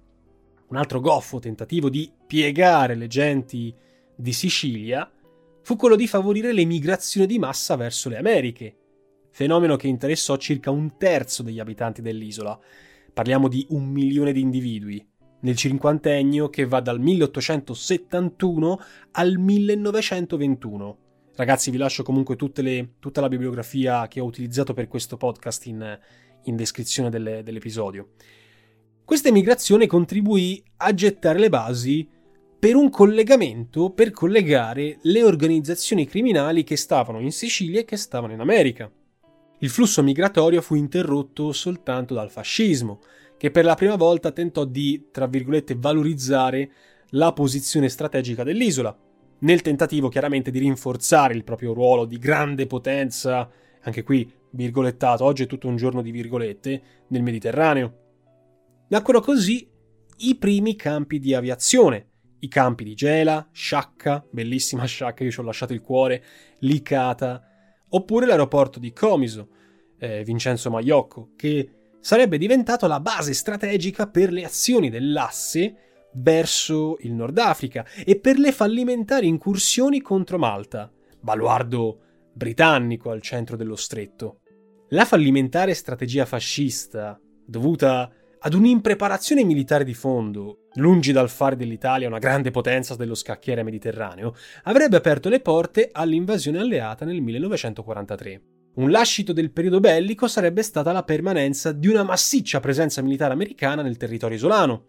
Un 0.68 0.76
altro 0.76 1.00
goffo 1.00 1.40
tentativo 1.40 1.90
di 1.90 2.10
piegare 2.26 2.94
le 2.94 3.06
genti 3.06 3.74
di 4.14 4.32
Sicilia 4.32 5.10
fu 5.64 5.76
quello 5.76 5.96
di 5.96 6.06
favorire 6.06 6.52
l'emigrazione 6.52 7.26
di 7.26 7.38
massa 7.38 7.74
verso 7.74 8.10
le 8.10 8.18
Americhe, 8.18 8.76
fenomeno 9.30 9.76
che 9.76 9.88
interessò 9.88 10.36
circa 10.36 10.70
un 10.70 10.98
terzo 10.98 11.42
degli 11.42 11.58
abitanti 11.58 12.02
dell'isola. 12.02 12.58
Parliamo 13.14 13.48
di 13.48 13.66
un 13.70 13.86
milione 13.86 14.32
di 14.32 14.42
individui, 14.42 15.04
nel 15.40 15.56
cinquantennio 15.56 16.50
che 16.50 16.66
va 16.66 16.80
dal 16.80 17.00
1871 17.00 18.80
al 19.12 19.38
1921. 19.38 20.98
Ragazzi, 21.34 21.70
vi 21.70 21.78
lascio 21.78 22.02
comunque 22.02 22.36
le, 22.56 22.96
tutta 23.00 23.22
la 23.22 23.28
bibliografia 23.28 24.06
che 24.06 24.20
ho 24.20 24.26
utilizzato 24.26 24.74
per 24.74 24.86
questo 24.86 25.16
podcast 25.16 25.64
in, 25.64 25.98
in 26.42 26.56
descrizione 26.56 27.08
delle, 27.08 27.42
dell'episodio. 27.42 28.10
Questa 29.02 29.28
emigrazione 29.28 29.86
contribuì 29.86 30.62
a 30.76 30.92
gettare 30.92 31.38
le 31.38 31.48
basi 31.48 32.06
per 32.64 32.76
un 32.76 32.88
collegamento 32.88 33.90
per 33.90 34.10
collegare 34.10 34.96
le 35.02 35.22
organizzazioni 35.22 36.06
criminali 36.06 36.64
che 36.64 36.78
stavano 36.78 37.20
in 37.20 37.30
Sicilia 37.30 37.80
e 37.80 37.84
che 37.84 37.98
stavano 37.98 38.32
in 38.32 38.40
America. 38.40 38.90
Il 39.58 39.68
flusso 39.68 40.02
migratorio 40.02 40.62
fu 40.62 40.74
interrotto 40.74 41.52
soltanto 41.52 42.14
dal 42.14 42.30
fascismo, 42.30 43.00
che 43.36 43.50
per 43.50 43.66
la 43.66 43.74
prima 43.74 43.96
volta 43.96 44.30
tentò 44.30 44.64
di, 44.64 45.08
tra 45.10 45.26
virgolette, 45.26 45.76
valorizzare 45.76 46.70
la 47.10 47.34
posizione 47.34 47.90
strategica 47.90 48.44
dell'isola, 48.44 48.96
nel 49.40 49.60
tentativo 49.60 50.08
chiaramente 50.08 50.50
di 50.50 50.60
rinforzare 50.60 51.34
il 51.34 51.44
proprio 51.44 51.74
ruolo 51.74 52.06
di 52.06 52.16
grande 52.16 52.66
potenza, 52.66 53.46
anche 53.82 54.02
qui 54.02 54.26
virgolettato, 54.52 55.22
oggi 55.22 55.42
è 55.42 55.46
tutto 55.46 55.68
un 55.68 55.76
giorno 55.76 56.00
di 56.00 56.10
virgolette, 56.10 56.82
nel 57.08 57.22
Mediterraneo. 57.22 57.94
Nacquero 58.88 59.20
così 59.20 59.68
i 60.16 60.36
primi 60.36 60.76
campi 60.76 61.18
di 61.18 61.34
aviazione, 61.34 62.12
i 62.44 62.48
campi 62.48 62.84
di 62.84 62.94
Gela, 62.94 63.48
Sciacca, 63.50 64.24
bellissima 64.30 64.84
Sciacca, 64.84 65.24
io 65.24 65.30
ci 65.30 65.40
ho 65.40 65.42
lasciato 65.42 65.72
il 65.72 65.80
cuore, 65.80 66.22
Licata, 66.60 67.42
oppure 67.88 68.26
l'aeroporto 68.26 68.78
di 68.78 68.92
Comiso, 68.92 69.48
eh, 69.98 70.22
Vincenzo 70.24 70.70
Maiocco, 70.70 71.30
che 71.36 71.70
sarebbe 72.00 72.36
diventato 72.36 72.86
la 72.86 73.00
base 73.00 73.32
strategica 73.32 74.08
per 74.08 74.30
le 74.30 74.44
azioni 74.44 74.90
dell'asse 74.90 75.76
verso 76.16 76.98
il 77.00 77.12
Nord 77.12 77.38
Africa 77.38 77.84
e 78.04 78.20
per 78.20 78.38
le 78.38 78.52
fallimentari 78.52 79.26
incursioni 79.26 80.00
contro 80.00 80.38
Malta, 80.38 80.92
baluardo 81.20 82.00
britannico 82.34 83.10
al 83.10 83.22
centro 83.22 83.56
dello 83.56 83.76
stretto. 83.76 84.40
La 84.90 85.06
fallimentare 85.06 85.72
strategia 85.72 86.26
fascista, 86.26 87.18
dovuta 87.46 88.10
ad 88.46 88.52
un'impreparazione 88.52 89.42
militare 89.42 89.84
di 89.84 89.94
fondo, 89.94 90.66
lungi 90.74 91.12
dal 91.12 91.30
fare 91.30 91.56
dell'Italia 91.56 92.08
una 92.08 92.18
grande 92.18 92.50
potenza 92.50 92.94
dello 92.94 93.14
scacchiere 93.14 93.62
mediterraneo, 93.62 94.34
avrebbe 94.64 94.98
aperto 94.98 95.30
le 95.30 95.40
porte 95.40 95.88
all'invasione 95.90 96.58
alleata 96.58 97.06
nel 97.06 97.22
1943. 97.22 98.42
Un 98.74 98.90
lascito 98.90 99.32
del 99.32 99.50
periodo 99.50 99.80
bellico 99.80 100.28
sarebbe 100.28 100.62
stata 100.62 100.92
la 100.92 101.04
permanenza 101.04 101.72
di 101.72 101.88
una 101.88 102.02
massiccia 102.02 102.60
presenza 102.60 103.00
militare 103.00 103.32
americana 103.32 103.80
nel 103.80 103.96
territorio 103.96 104.36
isolano. 104.36 104.84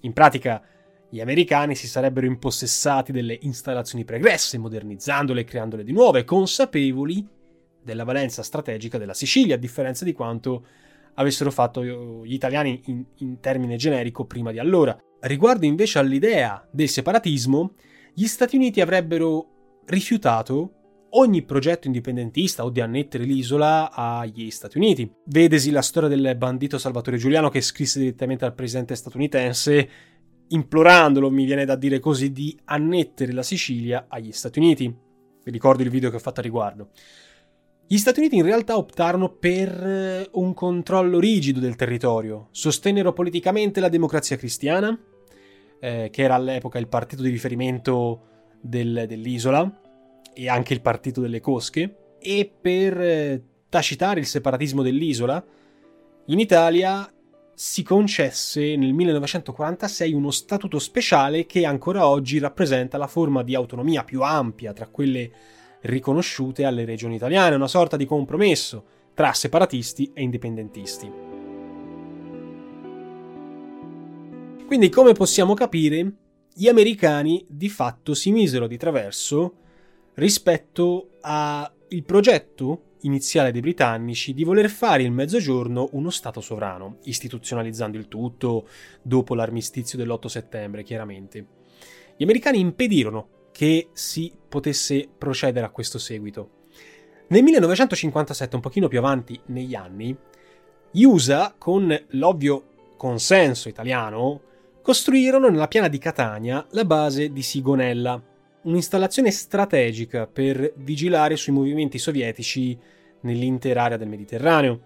In 0.00 0.14
pratica, 0.14 0.62
gli 1.10 1.20
americani 1.20 1.74
si 1.74 1.86
sarebbero 1.86 2.24
impossessati 2.24 3.12
delle 3.12 3.38
installazioni 3.42 4.06
pregresse, 4.06 4.56
modernizzandole 4.56 5.42
e 5.42 5.44
creandole 5.44 5.84
di 5.84 5.92
nuove, 5.92 6.24
consapevoli 6.24 7.28
della 7.82 8.04
valenza 8.04 8.42
strategica 8.42 8.96
della 8.96 9.12
Sicilia, 9.12 9.56
a 9.56 9.58
differenza 9.58 10.06
di 10.06 10.14
quanto 10.14 10.64
avessero 11.14 11.50
fatto 11.50 11.82
gli 11.82 12.32
italiani 12.32 12.80
in, 12.86 13.04
in 13.18 13.40
termine 13.40 13.76
generico 13.76 14.24
prima 14.24 14.50
di 14.50 14.58
allora. 14.58 14.96
Riguardo 15.20 15.64
invece 15.64 15.98
all'idea 15.98 16.66
del 16.70 16.88
separatismo, 16.88 17.74
gli 18.12 18.26
Stati 18.26 18.56
Uniti 18.56 18.80
avrebbero 18.80 19.80
rifiutato 19.86 20.72
ogni 21.16 21.42
progetto 21.42 21.86
indipendentista 21.86 22.64
o 22.64 22.70
di 22.70 22.80
annettere 22.80 23.24
l'isola 23.24 23.92
agli 23.92 24.50
Stati 24.50 24.78
Uniti. 24.78 25.10
Vedesi 25.26 25.70
la 25.70 25.82
storia 25.82 26.08
del 26.08 26.36
bandito 26.36 26.78
Salvatore 26.78 27.16
Giuliano 27.16 27.48
che 27.48 27.60
scrisse 27.60 28.00
direttamente 28.00 28.44
al 28.44 28.54
presidente 28.54 28.94
statunitense 28.94 29.88
implorandolo, 30.48 31.30
mi 31.30 31.44
viene 31.44 31.64
da 31.64 31.76
dire 31.76 32.00
così, 32.00 32.32
di 32.32 32.58
annettere 32.64 33.32
la 33.32 33.42
Sicilia 33.42 34.06
agli 34.08 34.32
Stati 34.32 34.58
Uniti. 34.58 34.86
Vi 35.44 35.50
ricordo 35.50 35.82
il 35.82 35.90
video 35.90 36.10
che 36.10 36.16
ho 36.16 36.20
fatto 36.20 36.40
a 36.40 36.42
riguardo. 36.42 36.90
Gli 37.94 37.98
Stati 37.98 38.18
Uniti 38.18 38.34
in 38.34 38.42
realtà 38.42 38.76
optarono 38.76 39.28
per 39.28 39.68
eh, 39.68 40.28
un 40.32 40.52
controllo 40.52 41.20
rigido 41.20 41.60
del 41.60 41.76
territorio, 41.76 42.48
sostennero 42.50 43.12
politicamente 43.12 43.78
la 43.78 43.88
democrazia 43.88 44.36
cristiana, 44.36 44.98
eh, 45.78 46.08
che 46.10 46.22
era 46.22 46.34
all'epoca 46.34 46.80
il 46.80 46.88
partito 46.88 47.22
di 47.22 47.28
riferimento 47.28 48.56
del, 48.60 49.04
dell'isola, 49.06 49.80
e 50.34 50.48
anche 50.48 50.72
il 50.72 50.80
partito 50.80 51.20
delle 51.20 51.38
cosche, 51.38 52.16
e 52.18 52.52
per 52.60 53.00
eh, 53.00 53.42
tacitare 53.68 54.18
il 54.18 54.26
separatismo 54.26 54.82
dell'isola, 54.82 55.40
in 56.26 56.40
Italia 56.40 57.08
si 57.54 57.84
concesse 57.84 58.74
nel 58.74 58.92
1946 58.92 60.12
uno 60.12 60.32
statuto 60.32 60.80
speciale 60.80 61.46
che 61.46 61.64
ancora 61.64 62.08
oggi 62.08 62.40
rappresenta 62.40 62.98
la 62.98 63.06
forma 63.06 63.44
di 63.44 63.54
autonomia 63.54 64.02
più 64.02 64.20
ampia 64.22 64.72
tra 64.72 64.88
quelle 64.88 65.30
riconosciute 65.84 66.64
alle 66.64 66.84
regioni 66.84 67.16
italiane, 67.16 67.56
una 67.56 67.68
sorta 67.68 67.96
di 67.96 68.06
compromesso 68.06 68.84
tra 69.14 69.32
separatisti 69.32 70.10
e 70.14 70.22
indipendentisti. 70.22 71.10
Quindi, 74.66 74.88
come 74.88 75.12
possiamo 75.12 75.54
capire, 75.54 76.12
gli 76.54 76.68
americani 76.68 77.44
di 77.48 77.68
fatto 77.68 78.14
si 78.14 78.32
misero 78.32 78.66
di 78.66 78.76
traverso 78.76 79.54
rispetto 80.14 81.10
al 81.20 81.70
progetto 82.04 82.92
iniziale 83.00 83.52
dei 83.52 83.60
britannici 83.60 84.32
di 84.32 84.44
voler 84.44 84.70
fare 84.70 85.02
il 85.02 85.12
mezzogiorno 85.12 85.90
uno 85.92 86.10
Stato 86.10 86.40
sovrano, 86.40 86.96
istituzionalizzando 87.04 87.98
il 87.98 88.08
tutto 88.08 88.66
dopo 89.02 89.34
l'armistizio 89.34 89.98
dell'8 89.98 90.26
settembre, 90.26 90.82
chiaramente. 90.82 91.46
Gli 92.16 92.22
americani 92.22 92.60
impedirono 92.60 93.28
che 93.54 93.90
si 93.92 94.32
potesse 94.48 95.06
procedere 95.16 95.64
a 95.64 95.70
questo 95.70 95.96
seguito. 95.98 96.62
Nel 97.28 97.44
1957, 97.44 98.56
un 98.56 98.60
pochino 98.60 98.88
più 98.88 98.98
avanti 98.98 99.40
negli 99.46 99.76
anni, 99.76 100.14
gli 100.90 101.04
USA, 101.04 101.54
con 101.56 101.96
l'ovvio 102.08 102.64
consenso 102.96 103.68
italiano, 103.68 104.40
costruirono 104.82 105.48
nella 105.48 105.68
piana 105.68 105.86
di 105.86 105.98
Catania 105.98 106.66
la 106.70 106.84
base 106.84 107.32
di 107.32 107.42
Sigonella, 107.42 108.20
un'installazione 108.62 109.30
strategica 109.30 110.26
per 110.26 110.72
vigilare 110.78 111.36
sui 111.36 111.52
movimenti 111.52 111.98
sovietici 111.98 112.76
nell'intera 113.20 113.84
area 113.84 113.96
del 113.96 114.08
Mediterraneo. 114.08 114.80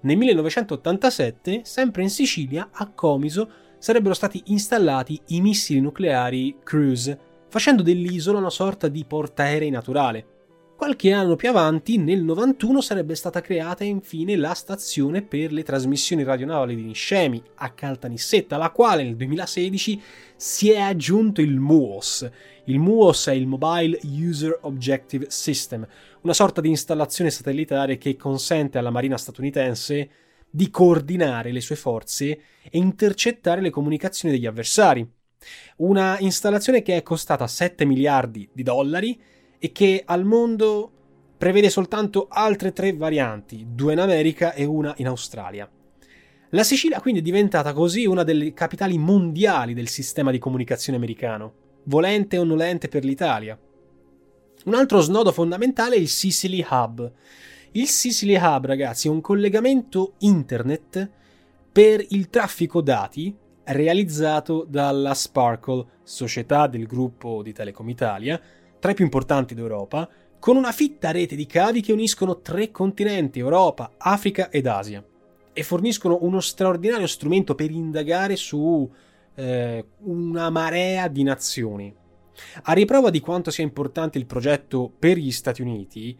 Nel 0.00 0.16
1987, 0.16 1.60
sempre 1.62 2.02
in 2.02 2.10
Sicilia, 2.10 2.70
a 2.72 2.90
Comiso, 2.90 3.48
sarebbero 3.78 4.14
stati 4.14 4.42
installati 4.46 5.20
i 5.26 5.40
missili 5.40 5.80
nucleari 5.80 6.56
Cruise, 6.64 7.27
facendo 7.48 7.82
dell'isola 7.82 8.38
una 8.38 8.50
sorta 8.50 8.88
di 8.88 9.04
portaerei 9.04 9.70
naturale. 9.70 10.36
Qualche 10.78 11.10
anno 11.10 11.34
più 11.34 11.48
avanti, 11.48 11.98
nel 11.98 12.22
91, 12.22 12.80
sarebbe 12.80 13.16
stata 13.16 13.40
creata 13.40 13.82
infine 13.82 14.36
la 14.36 14.54
stazione 14.54 15.22
per 15.22 15.52
le 15.52 15.64
trasmissioni 15.64 16.22
radionavali 16.22 16.76
di 16.76 16.84
Niscemi 16.84 17.42
a 17.56 17.70
Caltanissetta, 17.70 18.54
alla 18.54 18.70
quale 18.70 19.02
nel 19.02 19.16
2016 19.16 20.00
si 20.36 20.70
è 20.70 20.78
aggiunto 20.78 21.40
il 21.40 21.58
MUOS. 21.58 22.30
Il 22.66 22.78
MUOS 22.78 23.26
è 23.26 23.32
il 23.32 23.48
Mobile 23.48 23.98
User 24.04 24.56
Objective 24.62 25.26
System, 25.30 25.84
una 26.20 26.34
sorta 26.34 26.60
di 26.60 26.68
installazione 26.68 27.30
satellitare 27.30 27.98
che 27.98 28.14
consente 28.16 28.78
alla 28.78 28.90
Marina 28.90 29.18
statunitense 29.18 30.10
di 30.48 30.70
coordinare 30.70 31.50
le 31.50 31.60
sue 31.60 31.74
forze 31.74 32.26
e 32.62 32.78
intercettare 32.78 33.60
le 33.60 33.70
comunicazioni 33.70 34.32
degli 34.32 34.46
avversari. 34.46 35.17
Una 35.76 36.18
installazione 36.18 36.82
che 36.82 36.96
è 36.96 37.02
costata 37.02 37.46
7 37.46 37.84
miliardi 37.84 38.48
di 38.52 38.62
dollari 38.62 39.20
e 39.58 39.72
che 39.72 40.02
al 40.04 40.24
mondo 40.24 40.92
prevede 41.38 41.70
soltanto 41.70 42.26
altre 42.28 42.72
tre 42.72 42.92
varianti, 42.92 43.66
due 43.70 43.92
in 43.92 44.00
America 44.00 44.52
e 44.52 44.64
una 44.64 44.92
in 44.98 45.06
Australia. 45.06 45.70
La 46.50 46.64
Sicilia 46.64 47.00
quindi 47.00 47.20
è 47.20 47.22
diventata 47.22 47.72
così 47.72 48.06
una 48.06 48.24
delle 48.24 48.52
capitali 48.54 48.98
mondiali 48.98 49.74
del 49.74 49.88
sistema 49.88 50.30
di 50.30 50.38
comunicazione 50.38 50.96
americano, 50.96 51.52
volente 51.84 52.38
o 52.38 52.44
nolente 52.44 52.88
per 52.88 53.04
l'Italia. 53.04 53.58
Un 54.64 54.74
altro 54.74 55.00
snodo 55.00 55.30
fondamentale 55.30 55.96
è 55.96 55.98
il 55.98 56.08
Sicily 56.08 56.64
Hub. 56.68 57.12
Il 57.72 57.86
Sicily 57.86 58.36
Hub, 58.36 58.66
ragazzi, 58.66 59.06
è 59.06 59.10
un 59.10 59.20
collegamento 59.20 60.14
internet 60.18 61.08
per 61.70 62.04
il 62.08 62.30
traffico 62.30 62.80
dati 62.80 63.34
realizzato 63.68 64.64
dalla 64.68 65.14
Sparkle, 65.14 65.86
società 66.02 66.66
del 66.66 66.86
gruppo 66.86 67.42
di 67.42 67.52
Telecom 67.52 67.88
Italia, 67.88 68.40
tra 68.78 68.90
i 68.90 68.94
più 68.94 69.04
importanti 69.04 69.54
d'Europa, 69.54 70.08
con 70.38 70.56
una 70.56 70.72
fitta 70.72 71.10
rete 71.10 71.34
di 71.34 71.46
cavi 71.46 71.80
che 71.80 71.92
uniscono 71.92 72.40
tre 72.40 72.70
continenti, 72.70 73.38
Europa, 73.40 73.92
Africa 73.96 74.50
ed 74.50 74.66
Asia, 74.66 75.04
e 75.52 75.62
forniscono 75.62 76.18
uno 76.22 76.40
straordinario 76.40 77.06
strumento 77.06 77.54
per 77.54 77.70
indagare 77.70 78.36
su 78.36 78.88
eh, 79.34 79.84
una 79.98 80.50
marea 80.50 81.08
di 81.08 81.22
nazioni. 81.22 81.94
A 82.62 82.72
riprova 82.72 83.10
di 83.10 83.20
quanto 83.20 83.50
sia 83.50 83.64
importante 83.64 84.18
il 84.18 84.26
progetto 84.26 84.92
per 84.96 85.16
gli 85.16 85.32
Stati 85.32 85.60
Uniti, 85.60 86.16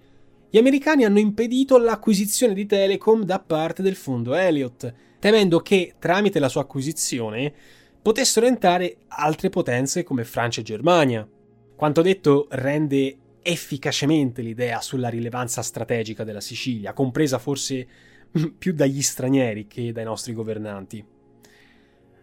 gli 0.50 0.56
americani 0.56 1.04
hanno 1.04 1.18
impedito 1.18 1.76
l'acquisizione 1.76 2.54
di 2.54 2.64
Telecom 2.64 3.22
da 3.22 3.38
parte 3.38 3.82
del 3.82 3.96
fondo 3.96 4.34
Elliott, 4.34 4.94
temendo 5.18 5.60
che, 5.60 5.96
tramite 5.98 6.38
la 6.38 6.48
sua 6.48 6.62
acquisizione, 6.62 7.52
potessero 8.00 8.46
entrare 8.46 8.96
altre 9.08 9.50
potenze 9.50 10.04
come 10.04 10.24
Francia 10.24 10.60
e 10.60 10.64
Germania. 10.64 11.28
Quanto 11.76 12.00
detto 12.00 12.46
rende 12.50 13.18
efficacemente 13.42 14.40
l'idea 14.40 14.80
sulla 14.80 15.08
rilevanza 15.10 15.60
strategica 15.60 16.24
della 16.24 16.40
Sicilia, 16.40 16.94
compresa 16.94 17.38
forse 17.38 17.86
più 18.56 18.72
dagli 18.72 19.02
stranieri 19.02 19.66
che 19.66 19.92
dai 19.92 20.04
nostri 20.04 20.32
governanti. 20.32 21.04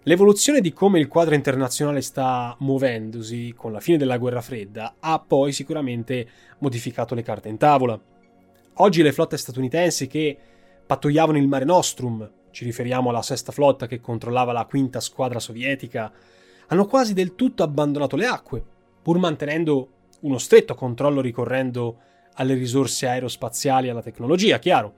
L'evoluzione 0.08 0.62
di 0.62 0.72
come 0.72 1.00
il 1.00 1.08
quadro 1.08 1.36
internazionale 1.36 2.02
sta 2.02 2.56
muovendosi 2.60 3.54
con 3.56 3.72
la 3.72 3.80
fine 3.80 3.98
della 3.98 4.18
guerra 4.18 4.42
fredda 4.42 4.96
ha 5.00 5.20
poi 5.20 5.52
sicuramente 5.52 6.28
modificato 6.60 7.16
le 7.16 7.24
carte 7.24 7.50
in 7.50 7.58
tavola. 7.58 8.00
Oggi 8.80 9.02
le 9.02 9.14
flotte 9.14 9.38
statunitensi 9.38 10.08
che 10.08 10.38
pattugliavano 10.86 11.38
il 11.38 11.48
Mare 11.48 11.64
Nostrum, 11.64 12.30
ci 12.52 12.66
riferiamo 12.66 13.10
alla 13.10 13.22
sesta 13.22 13.54
flotta 13.54 13.88
che 13.88 14.02
controllava 14.02 14.52
la 14.52 14.66
quinta 14.66 15.00
squadra 15.00 15.40
sovietica, 15.40 16.12
hanno 16.68 16.86
quasi 16.86 17.14
del 17.14 17.36
tutto 17.36 17.64
abbandonato 17.64 18.18
le 18.18 18.26
acque 18.26 18.64
pur 19.02 19.18
mantenendo 19.18 19.90
uno 20.22 20.38
stretto 20.38 20.76
controllo 20.76 21.22
ricorrendo 21.22 21.98
alle 22.34 22.56
risorse 22.56 23.08
aerospaziali 23.08 23.88
e 23.88 23.92
alla 23.92 24.02
tecnologia, 24.02 24.60
chiaro. 24.60 24.96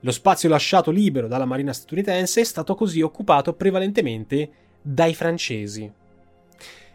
Lo 0.00 0.10
spazio 0.10 0.48
lasciato 0.48 0.90
libero 0.90 1.28
dalla 1.28 1.44
Marina 1.44 1.72
statunitense 1.72 2.40
è 2.40 2.44
stato 2.44 2.74
così 2.74 3.02
occupato 3.02 3.52
prevalentemente 3.52 4.50
dai 4.82 5.14
francesi. 5.14 5.92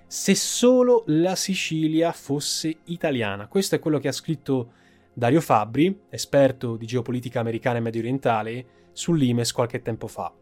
Se 0.07 0.35
solo 0.35 1.03
la 1.07 1.35
Sicilia 1.35 2.11
fosse 2.11 2.79
italiana, 2.85 3.47
questo 3.47 3.75
è 3.75 3.79
quello 3.79 3.99
che 3.99 4.09
ha 4.09 4.13
scritto 4.13 4.71
Dario 5.13 5.41
Fabbri, 5.41 6.03
esperto 6.09 6.77
di 6.77 6.85
geopolitica 6.85 7.39
americana 7.39 7.77
e 7.77 7.81
medio 7.81 7.99
orientale, 7.99 8.65
sull'Imes 8.93 9.51
qualche 9.51 9.81
tempo 9.81 10.07
fa. 10.07 10.33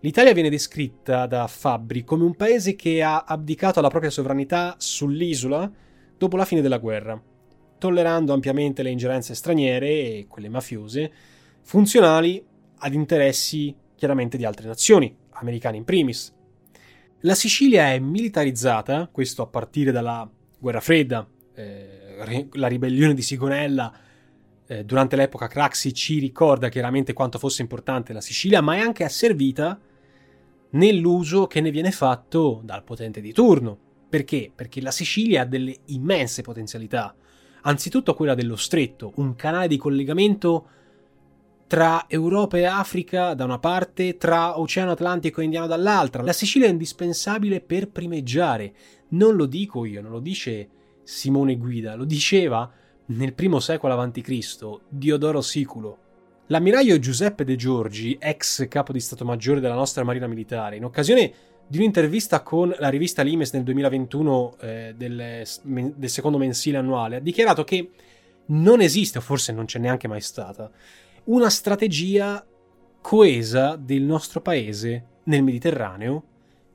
L'Italia 0.00 0.32
viene 0.32 0.50
descritta 0.50 1.26
da 1.26 1.46
Fabbri 1.46 2.04
come 2.04 2.24
un 2.24 2.36
paese 2.36 2.76
che 2.76 3.02
ha 3.02 3.24
abdicato 3.24 3.78
alla 3.78 3.88
propria 3.88 4.10
sovranità 4.10 4.76
sull'isola 4.78 5.70
dopo 6.16 6.36
la 6.36 6.44
fine 6.44 6.60
della 6.60 6.78
guerra, 6.78 7.20
tollerando 7.78 8.32
ampiamente 8.32 8.82
le 8.82 8.90
ingerenze 8.90 9.34
straniere 9.34 9.88
e 9.88 10.26
quelle 10.28 10.48
mafiose, 10.48 11.10
funzionali 11.62 12.44
ad 12.78 12.94
interessi 12.94 13.74
chiaramente 13.94 14.36
di 14.36 14.44
altre 14.44 14.66
nazioni, 14.66 15.14
americani 15.30 15.78
in 15.78 15.84
primis. 15.84 16.32
La 17.22 17.34
Sicilia 17.34 17.92
è 17.92 17.98
militarizzata, 17.98 19.08
questo 19.10 19.42
a 19.42 19.46
partire 19.46 19.90
dalla 19.90 20.30
guerra 20.58 20.80
fredda, 20.80 21.26
eh, 21.54 22.07
la 22.52 22.66
ribellione 22.66 23.14
di 23.14 23.22
Sigonella 23.22 23.92
eh, 24.66 24.84
durante 24.84 25.16
l'epoca 25.16 25.46
Craxi 25.46 25.94
ci 25.94 26.18
ricorda 26.18 26.68
chiaramente 26.68 27.12
quanto 27.12 27.38
fosse 27.38 27.62
importante 27.62 28.12
la 28.12 28.20
Sicilia, 28.20 28.60
ma 28.60 28.74
è 28.74 28.80
anche 28.80 29.04
asservita 29.04 29.78
nell'uso 30.70 31.46
che 31.46 31.60
ne 31.60 31.70
viene 31.70 31.90
fatto 31.90 32.60
dal 32.62 32.84
potente 32.84 33.20
di 33.20 33.32
turno. 33.32 33.78
Perché? 34.08 34.50
Perché 34.54 34.80
la 34.80 34.90
Sicilia 34.90 35.42
ha 35.42 35.46
delle 35.46 35.74
immense 35.86 36.42
potenzialità. 36.42 37.14
Anzitutto 37.62 38.14
quella 38.14 38.34
dello 38.34 38.56
stretto, 38.56 39.12
un 39.16 39.34
canale 39.34 39.68
di 39.68 39.76
collegamento 39.76 40.68
tra 41.66 42.06
Europa 42.08 42.56
e 42.56 42.64
Africa 42.64 43.34
da 43.34 43.44
una 43.44 43.58
parte, 43.58 44.16
tra 44.16 44.58
Oceano 44.58 44.92
Atlantico 44.92 45.40
e 45.40 45.44
Indiano 45.44 45.66
dall'altra. 45.66 46.22
La 46.22 46.32
Sicilia 46.32 46.66
è 46.66 46.70
indispensabile 46.70 47.60
per 47.60 47.88
primeggiare. 47.88 48.72
Non 49.08 49.34
lo 49.34 49.46
dico 49.46 49.84
io, 49.84 50.00
non 50.00 50.10
lo 50.10 50.20
dice 50.20 50.68
Simone 51.08 51.56
Guida, 51.56 51.94
lo 51.94 52.04
diceva 52.04 52.70
nel 53.06 53.32
primo 53.32 53.60
secolo 53.60 53.98
a.C. 53.98 54.80
Diodoro 54.90 55.40
Siculo, 55.40 55.98
L'ammiraglio 56.48 56.98
Giuseppe 56.98 57.44
De 57.44 57.56
Giorgi, 57.56 58.18
ex 58.20 58.68
capo 58.68 58.92
di 58.92 59.00
Stato 59.00 59.24
Maggiore 59.24 59.60
della 59.60 59.74
nostra 59.74 60.04
Marina 60.04 60.26
Militare, 60.26 60.76
in 60.76 60.84
occasione 60.84 61.32
di 61.66 61.78
un'intervista 61.78 62.42
con 62.42 62.74
la 62.78 62.90
rivista 62.90 63.22
Limes 63.22 63.54
nel 63.54 63.62
2021 63.62 64.56
eh, 64.60 64.94
del, 64.98 65.46
del 65.62 66.10
secondo 66.10 66.36
mensile 66.36 66.76
annuale, 66.76 67.16
ha 67.16 67.20
dichiarato 67.20 67.64
che 67.64 67.90
non 68.48 68.82
esiste, 68.82 69.16
o 69.16 69.22
forse 69.22 69.50
non 69.52 69.64
c'è 69.64 69.78
neanche 69.78 70.08
mai 70.08 70.20
stata, 70.20 70.70
una 71.24 71.48
strategia 71.48 72.46
coesa 73.00 73.76
del 73.76 74.02
nostro 74.02 74.42
paese 74.42 75.06
nel 75.24 75.42
Mediterraneo 75.42 76.24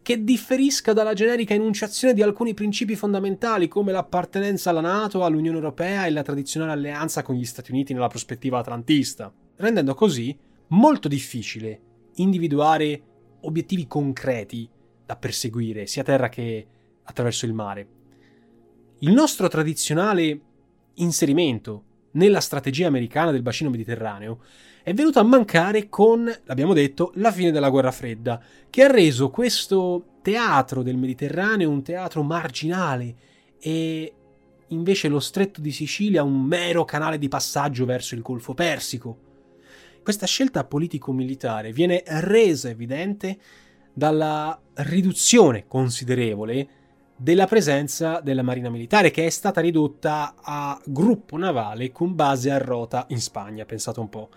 che 0.04 0.24
differisca 0.24 0.94
dalla 0.94 1.13
generica 1.13 1.56
enunciazione 1.56 2.13
di 2.13 2.22
alcuni 2.22 2.54
principi 2.54 2.96
fondamentali 2.96 3.68
come 3.68 3.92
l'appartenenza 3.92 4.70
alla 4.70 4.82
Nato, 4.82 5.24
all'Unione 5.24 5.58
Europea 5.58 6.06
e 6.06 6.12
la 6.12 6.22
tradizionale 6.22 6.74
alleanza 6.74 7.24
con 7.24 7.36
gli 7.36 7.46
Stati 7.46 7.72
Uniti 7.72 7.94
nella 7.94 8.08
prospettiva 8.08 8.60
atlantista 8.60 9.34
rendendo 9.58 9.94
così 9.94 10.36
molto 10.68 11.08
difficile 11.08 11.82
individuare 12.16 13.02
obiettivi 13.42 13.88
concreti 13.88 14.70
da 15.06 15.16
perseguire 15.16 15.86
sia 15.86 16.02
a 16.02 16.06
terra 16.06 16.30
che 16.30 16.68
attraverso 17.04 17.46
il 17.46 17.54
mare. 17.54 17.88
Il 19.00 19.12
nostro 19.12 19.48
tradizionale 19.48 20.39
inserimento 20.96 21.84
nella 22.12 22.39
strategia 22.39 22.88
americana 22.88 23.32
del 23.32 23.42
bacino 23.42 23.70
mediterraneo 23.70 24.39
è 24.84 24.93
venuto 24.93 25.19
a 25.19 25.24
mancare 25.24 25.88
con, 25.88 26.32
l'abbiamo 26.43 26.74
detto, 26.74 27.12
la 27.15 27.32
fine 27.32 27.52
della 27.52 27.69
guerra 27.69 27.91
fredda, 27.91 28.41
che 28.69 28.84
ha 28.84 28.91
reso 28.91 29.30
questo 29.30 30.17
teatro 30.22 30.84
del 30.84 30.98
Mediterraneo 30.98 31.69
un 31.69 31.82
teatro 31.82 32.22
marginale 32.22 33.15
e 33.60 34.13
invece 34.67 35.08
lo 35.08 35.22
stretto 35.22 35.62
di 35.62 35.72
Sicilia 35.72 36.22
un 36.22 36.41
mero 36.41 36.84
canale 36.84 37.17
di 37.17 37.30
passaggio 37.30 37.86
verso 37.86 38.13
il 38.13 38.22
Golfo 38.22 38.54
Persico. 38.54 39.17
Questa 40.04 40.26
scelta 40.26 40.65
politico-militare 40.65 41.72
viene 41.72 42.04
resa 42.06 42.69
evidente 42.69 43.38
dalla 43.93 44.60
riduzione 44.76 45.65
considerevole 45.65 46.67
della 47.15 47.46
presenza 47.46 48.19
della 48.19 48.41
Marina 48.41 48.69
Militare 48.69 49.12
che 49.12 49.26
è 49.26 49.30
stata 49.30 49.62
ridotta 49.62 50.36
a 50.41 50.82
gruppo 50.84 51.38
navale 51.38 51.93
con 51.93 52.15
base 52.15 52.52
a 52.52 52.58
Rota 52.58 53.06
in 53.10 53.22
Spagna, 53.22 53.63
pensate 53.63 54.02
un 54.02 54.10
po'. 54.10 54.30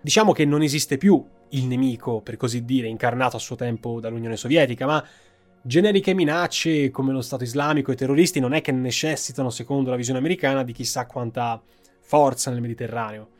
Diciamo 0.00 0.32
che 0.32 0.44
non 0.44 0.62
esiste 0.62 0.96
più 0.96 1.24
il 1.50 1.64
nemico, 1.64 2.20
per 2.20 2.36
così 2.36 2.64
dire, 2.64 2.86
incarnato 2.86 3.36
a 3.36 3.40
suo 3.40 3.56
tempo 3.56 4.00
dall'Unione 4.00 4.36
Sovietica, 4.36 4.86
ma 4.86 5.04
generiche 5.60 6.14
minacce 6.14 6.90
come 6.90 7.12
lo 7.12 7.20
Stato 7.20 7.42
islamico 7.42 7.90
e 7.90 7.94
i 7.94 7.96
terroristi 7.96 8.40
non 8.40 8.52
è 8.52 8.60
che 8.60 8.72
necessitano, 8.72 9.50
secondo 9.50 9.90
la 9.90 9.96
visione 9.96 10.18
americana, 10.18 10.62
di 10.62 10.72
chissà 10.72 11.06
quanta 11.06 11.60
forza 12.00 12.50
nel 12.50 12.60
Mediterraneo. 12.60 13.30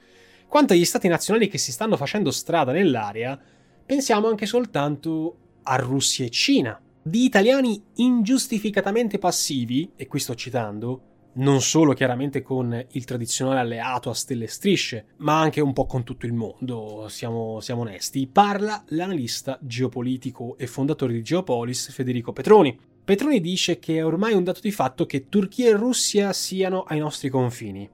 Quanto 0.48 0.72
agli 0.72 0.84
stati 0.84 1.08
nazionali 1.08 1.48
che 1.48 1.58
si 1.58 1.72
stanno 1.72 1.96
facendo 1.96 2.30
strada 2.30 2.72
nell'area, 2.72 3.38
pensiamo 3.84 4.28
anche 4.28 4.46
soltanto 4.46 5.36
a 5.62 5.76
Russia 5.76 6.24
e 6.24 6.30
Cina, 6.30 6.80
di 7.00 7.24
italiani 7.24 7.82
ingiustificatamente 7.96 9.18
passivi, 9.18 9.92
e 9.94 10.06
qui 10.06 10.18
sto 10.18 10.34
citando, 10.34 11.02
non 11.38 11.60
solo 11.60 11.92
chiaramente 11.92 12.42
con 12.42 12.86
il 12.92 13.04
tradizionale 13.04 13.60
alleato 13.60 14.10
a 14.10 14.14
stelle 14.14 14.44
e 14.44 14.48
strisce, 14.48 15.06
ma 15.18 15.40
anche 15.40 15.60
un 15.60 15.72
po' 15.72 15.86
con 15.86 16.04
tutto 16.04 16.26
il 16.26 16.32
mondo, 16.32 17.06
siamo, 17.08 17.60
siamo 17.60 17.82
onesti, 17.82 18.26
parla 18.26 18.82
l'analista 18.88 19.58
geopolitico 19.60 20.56
e 20.58 20.66
fondatore 20.66 21.12
di 21.12 21.22
Geopolis 21.22 21.92
Federico 21.92 22.32
Petroni. 22.32 22.78
Petroni 23.04 23.40
dice 23.40 23.78
che 23.78 23.96
è 23.96 24.04
ormai 24.04 24.34
un 24.34 24.44
dato 24.44 24.60
di 24.60 24.72
fatto 24.72 25.06
che 25.06 25.28
Turchia 25.28 25.68
e 25.68 25.76
Russia 25.76 26.32
siano 26.32 26.82
ai 26.82 26.98
nostri 26.98 27.28
confini. 27.28 27.88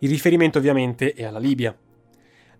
Il 0.00 0.08
riferimento 0.08 0.58
ovviamente 0.58 1.12
è 1.12 1.24
alla 1.24 1.38
Libia. 1.38 1.76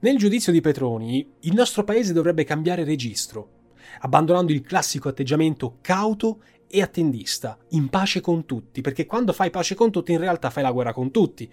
Nel 0.00 0.16
giudizio 0.16 0.52
di 0.52 0.60
Petroni, 0.60 1.26
il 1.40 1.54
nostro 1.54 1.84
paese 1.84 2.12
dovrebbe 2.12 2.44
cambiare 2.44 2.84
registro, 2.84 3.58
abbandonando 4.00 4.52
il 4.52 4.62
classico 4.62 5.08
atteggiamento 5.08 5.78
cauto 5.80 6.42
e 6.70 6.82
attendista, 6.82 7.58
in 7.70 7.88
pace 7.88 8.20
con 8.20 8.46
tutti, 8.46 8.80
perché 8.80 9.06
quando 9.06 9.32
fai 9.32 9.50
pace 9.50 9.74
con 9.74 9.90
tutti 9.90 10.12
in 10.12 10.18
realtà 10.18 10.50
fai 10.50 10.62
la 10.62 10.72
guerra 10.72 10.92
con 10.92 11.10
tutti. 11.10 11.50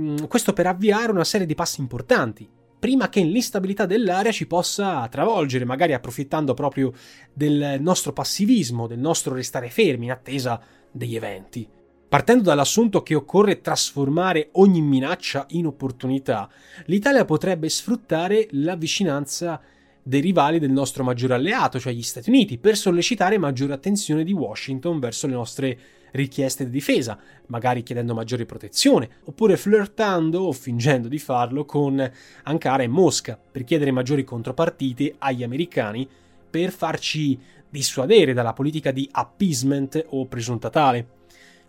Mm, 0.00 0.24
questo 0.28 0.52
per 0.52 0.66
avviare 0.66 1.10
una 1.10 1.24
serie 1.24 1.46
di 1.46 1.54
passi 1.54 1.80
importanti, 1.80 2.48
prima 2.78 3.08
che 3.08 3.20
l'instabilità 3.22 3.86
dell'area 3.86 4.30
ci 4.30 4.46
possa 4.46 5.08
travolgere, 5.08 5.64
magari 5.64 5.92
approfittando 5.92 6.54
proprio 6.54 6.92
del 7.32 7.78
nostro 7.80 8.12
passivismo, 8.12 8.86
del 8.86 8.98
nostro 8.98 9.34
restare 9.34 9.70
fermi 9.70 10.06
in 10.06 10.12
attesa 10.12 10.60
degli 10.90 11.16
eventi. 11.16 11.68
Partendo 12.08 12.44
dall'assunto 12.44 13.02
che 13.02 13.16
occorre 13.16 13.60
trasformare 13.60 14.50
ogni 14.52 14.80
minaccia 14.80 15.46
in 15.50 15.66
opportunità, 15.66 16.48
l'Italia 16.84 17.24
potrebbe 17.24 17.68
sfruttare 17.68 18.46
la 18.52 18.76
vicinanza 18.76 19.60
dei 20.08 20.20
rivali 20.20 20.60
del 20.60 20.70
nostro 20.70 21.02
maggiore 21.02 21.34
alleato, 21.34 21.80
cioè 21.80 21.92
gli 21.92 22.00
Stati 22.00 22.30
Uniti, 22.30 22.58
per 22.58 22.76
sollecitare 22.76 23.38
maggiore 23.38 23.72
attenzione 23.72 24.22
di 24.22 24.32
Washington 24.32 25.00
verso 25.00 25.26
le 25.26 25.32
nostre 25.32 25.78
richieste 26.12 26.64
di 26.64 26.70
difesa, 26.70 27.18
magari 27.46 27.82
chiedendo 27.82 28.14
maggiore 28.14 28.46
protezione, 28.46 29.08
oppure 29.24 29.56
flirtando 29.56 30.42
o 30.42 30.52
fingendo 30.52 31.08
di 31.08 31.18
farlo 31.18 31.64
con 31.64 32.08
Ankara 32.44 32.84
e 32.84 32.86
Mosca 32.86 33.36
per 33.50 33.64
chiedere 33.64 33.90
maggiori 33.90 34.22
contropartite 34.22 35.16
agli 35.18 35.42
americani 35.42 36.08
per 36.48 36.70
farci 36.70 37.36
dissuadere 37.68 38.32
dalla 38.32 38.52
politica 38.52 38.92
di 38.92 39.08
appeasement 39.10 40.04
o 40.10 40.26
presunta 40.26 40.70
tale. 40.70 41.15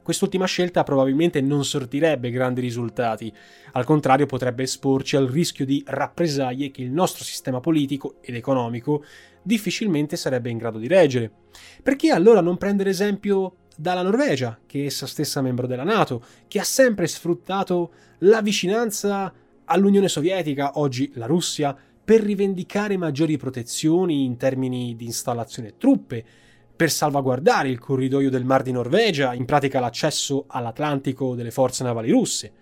Quest'ultima 0.08 0.46
scelta 0.46 0.86
probabilmente 0.86 1.42
non 1.42 1.66
sortirebbe 1.66 2.30
grandi 2.30 2.62
risultati, 2.62 3.30
al 3.74 3.84
contrario 3.84 4.26
potrebbe 4.26 4.64
esporci 4.64 5.18
al 5.18 5.28
rischio 5.28 5.66
di 5.66 5.84
rappresaglie 5.86 6.72
che 6.72 6.82
il 6.82 6.92
nostro 6.92 7.26
sistema 7.26 7.60
politico 7.60 8.16
ed 8.22 8.36
economico 8.36 9.04
difficilmente 9.42 10.16
sarebbe 10.16 10.50
in 10.50 10.60
grado 10.60 10.78
di 10.78 10.88
reggere. 10.88 11.30
Perché 11.84 12.12
allora 12.12 12.40
non 12.40 12.56
prendere 12.56 12.92
esempio 12.92 13.56
dalla 13.76 14.02
Norvegia, 14.02 14.58
che 14.66 14.84
è 14.84 14.86
essa 14.86 15.08
stessa 15.08 15.42
membro 15.42 15.68
della 15.68 15.84
Nato, 15.84 16.24
che 16.48 16.62
ha 16.62 16.64
sempre 16.64 17.06
sfruttato 17.06 17.92
la 18.20 18.42
vicinanza 18.42 19.34
all'Unione 19.66 20.08
Sovietica, 20.08 20.80
oggi 20.80 21.12
la 21.16 21.26
Russia, 21.26 21.76
per 22.06 22.22
rivendicare 22.22 22.96
maggiori 22.96 23.36
protezioni 23.36 24.24
in 24.24 24.38
termini 24.38 24.96
di 24.96 25.04
installazione 25.04 25.76
truppe, 25.78 26.26
per 26.78 26.92
salvaguardare 26.92 27.70
il 27.70 27.80
corridoio 27.80 28.30
del 28.30 28.46
Mar 28.46 28.62
di 28.62 28.72
Norvegia, 28.72 29.34
in 29.34 29.46
pratica 29.46 29.80
l'accesso 29.80 30.46
all'Atlantico 30.48 31.34
delle 31.34 31.50
forze 31.50 31.84
navali 31.84 32.12
russe. 32.12 32.54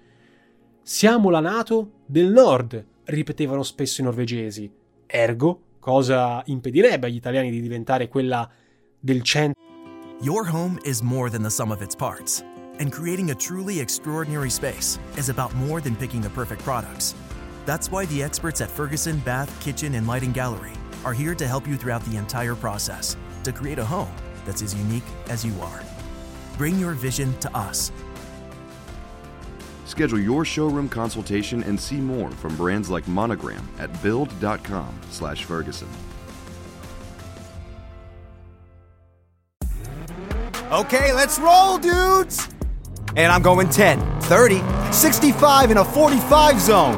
Siamo 0.82 1.30
la 1.30 1.41
Nato 1.41 1.91
del 2.06 2.32
Nord, 2.32 2.84
ripetevano 3.04 3.62
spesso 3.62 3.99
i 3.99 4.06
norvegesi. 4.06 4.71
Ergo, 5.06 5.60
cosa 5.80 6.41
impedirebbe 6.45 7.08
agli 7.08 7.15
italiani 7.15 7.51
di 7.51 7.60
diventare 7.60 8.08
quella 8.08 8.49
del 8.97 9.21
centro? 9.21 9.62
Your 10.21 10.47
home 10.49 10.80
is 10.86 11.01
more 11.01 11.30
than 11.30 11.43
the 11.43 11.49
sum 11.49 11.69
of 11.71 11.82
its 11.82 11.93
parts, 11.93 12.41
and 12.80 12.89
creating 12.89 13.32
a 13.32 13.36
truly 13.36 13.82
extraordinary 13.82 14.49
space 14.49 14.97
is 15.17 15.28
about 15.28 15.54
more 15.56 15.82
than 15.82 15.93
picking 15.93 16.21
the 16.21 16.30
perfect 16.30 16.63
products. 16.63 17.13
That's 17.65 17.91
why 17.91 18.06
the 18.06 18.23
experts 18.23 18.62
at 18.62 18.71
Ferguson 18.71 19.19
Bath, 19.25 19.51
Kitchen, 19.60 19.95
and 19.95 20.08
Lighting 20.08 20.32
Gallery 20.32 20.71
are 21.04 21.13
here 21.13 21.36
to 21.36 21.45
help 21.45 21.67
you 21.67 21.75
throughout 21.75 22.06
the 22.06 22.15
entire 22.15 22.56
process 22.56 23.17
to 23.45 23.51
create 23.51 23.79
a 23.79 23.86
home 23.86 24.13
that's 24.45 24.62
as 24.62 24.75
unique 24.75 25.03
as 25.29 25.45
you 25.45 25.53
are. 25.62 25.81
Bring 26.58 26.77
your 26.77 26.93
vision 26.93 27.38
to 27.39 27.58
us. 27.58 27.91
Schedule 29.86 30.19
your 30.19 30.43
showroom 30.45 30.89
consultation 30.89 31.63
and 31.63 31.79
see 31.79 31.97
more 31.97 32.29
from 32.31 32.55
brands 32.58 32.89
like 32.89 33.08
Monogram 33.08 33.67
at 33.79 33.89
build.com/ferguson. 34.03 35.88
Okay, 40.71 41.13
let's 41.13 41.38
roll, 41.39 41.77
dudes. 41.77 42.49
And 43.15 43.31
I'm 43.31 43.41
going 43.43 43.69
10, 43.69 44.21
30, 44.21 44.62
65 44.91 45.71
in 45.71 45.77
a 45.77 45.86
45 45.86 46.60
zone. 46.60 46.95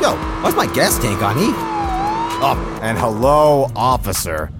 Yo, 0.00 0.16
why's 0.42 0.54
my 0.54 0.72
gas 0.72 0.98
tank 0.98 1.20
on 1.20 1.36
E? 1.36 1.52
Oh, 2.40 2.80
and 2.82 2.96
hello, 2.96 3.70
officer. 3.74 4.50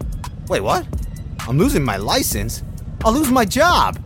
Wait, 0.49 0.61
what? 0.61 0.85
I'm 1.49 1.57
losing 1.57 1.83
my 1.83 1.97
license. 1.97 2.63
I'll 3.07 3.15
lose 3.15 3.31
my 3.31 3.47
job. 3.47 3.99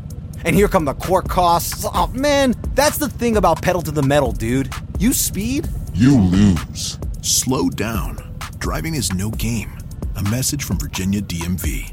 And 0.45 0.55
here 0.55 0.69
come 0.69 0.85
the 0.85 0.95
court 0.95 1.29
costs. 1.29 1.85
Oh, 1.85 2.07
man, 2.15 2.55
that's 2.75 2.99
the 2.99 3.09
thing 3.09 3.37
about 3.37 3.61
pedal 3.61 3.83
to 3.83 3.91
the 3.91 4.03
metal, 4.03 4.31
dude. 4.31 4.73
You 5.01 5.13
speed, 5.13 5.69
You 5.93 6.21
lose. 6.21 7.01
Slow 7.21 7.69
down. 7.69 8.17
Driving 8.59 8.95
is 8.95 9.13
no 9.13 9.31
game. 9.31 9.77
A 10.15 10.23
message 10.23 10.63
from 10.63 10.79
Virginia 10.79 11.21
DMV. 11.21 11.93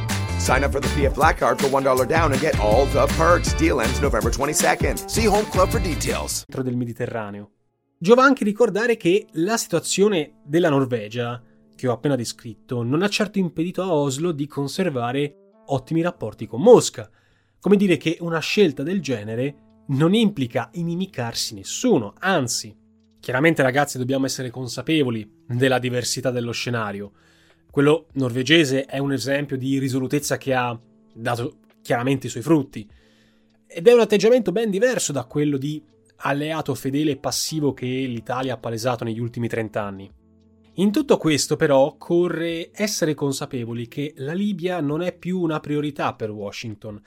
Sign 0.41 0.63
up 0.63 0.71
for 0.71 0.81
the 0.81 0.87
PF 0.95 1.13
Black 1.13 1.37
Card 1.37 1.61
for 1.61 1.69
$1 1.69 2.07
down 2.07 2.31
and 2.31 2.41
get 2.41 2.59
all 2.59 2.87
the 2.87 3.05
perks. 3.15 3.53
Deal 3.53 3.79
ends 3.79 3.99
November 3.99 4.31
22nd. 4.31 5.05
See 5.07 5.27
Home 5.27 5.47
Club 5.51 5.69
for 5.69 5.79
details. 5.79 6.45
del 6.47 6.75
Mediterraneo. 6.75 7.51
Giova 7.99 8.23
anche 8.23 8.43
ricordare 8.43 8.97
che 8.97 9.27
la 9.33 9.55
situazione 9.55 10.39
della 10.43 10.69
Norvegia, 10.69 11.39
che 11.75 11.87
ho 11.87 11.93
appena 11.93 12.15
descritto, 12.15 12.81
non 12.81 13.03
ha 13.03 13.07
certo 13.07 13.37
impedito 13.37 13.83
a 13.83 13.93
Oslo 13.93 14.31
di 14.31 14.47
conservare 14.47 15.35
ottimi 15.67 16.01
rapporti 16.01 16.47
con 16.47 16.59
Mosca. 16.59 17.07
Come 17.59 17.75
dire 17.75 17.97
che 17.97 18.17
una 18.21 18.39
scelta 18.39 18.81
del 18.81 18.99
genere 18.99 19.83
non 19.89 20.15
implica 20.15 20.71
inimicarsi 20.73 21.53
nessuno, 21.53 22.15
anzi. 22.17 22.75
Chiaramente 23.19 23.61
ragazzi 23.61 23.99
dobbiamo 23.99 24.25
essere 24.25 24.49
consapevoli 24.49 25.43
della 25.45 25.77
diversità 25.77 26.31
dello 26.31 26.51
scenario. 26.51 27.11
Quello 27.71 28.07
norvegese 28.15 28.83
è 28.83 28.97
un 28.97 29.13
esempio 29.13 29.57
di 29.57 29.79
risolutezza 29.79 30.37
che 30.37 30.53
ha 30.53 30.77
dato 31.13 31.59
chiaramente 31.81 32.27
i 32.27 32.29
suoi 32.29 32.43
frutti. 32.43 32.85
Ed 33.65 33.87
è 33.87 33.93
un 33.93 34.01
atteggiamento 34.01 34.51
ben 34.51 34.69
diverso 34.69 35.13
da 35.13 35.23
quello 35.23 35.55
di 35.55 35.81
alleato 36.17 36.75
fedele 36.75 37.11
e 37.11 37.17
passivo 37.17 37.73
che 37.73 37.85
l'Italia 37.85 38.55
ha 38.55 38.57
palesato 38.57 39.05
negli 39.05 39.19
ultimi 39.19 39.47
trent'anni. 39.47 40.11
In 40.75 40.91
tutto 40.91 41.15
questo, 41.15 41.55
però, 41.55 41.77
occorre 41.79 42.71
essere 42.73 43.13
consapevoli 43.13 43.87
che 43.87 44.15
la 44.17 44.33
Libia 44.33 44.81
non 44.81 45.01
è 45.01 45.15
più 45.15 45.39
una 45.39 45.61
priorità 45.61 46.13
per 46.13 46.29
Washington 46.29 47.01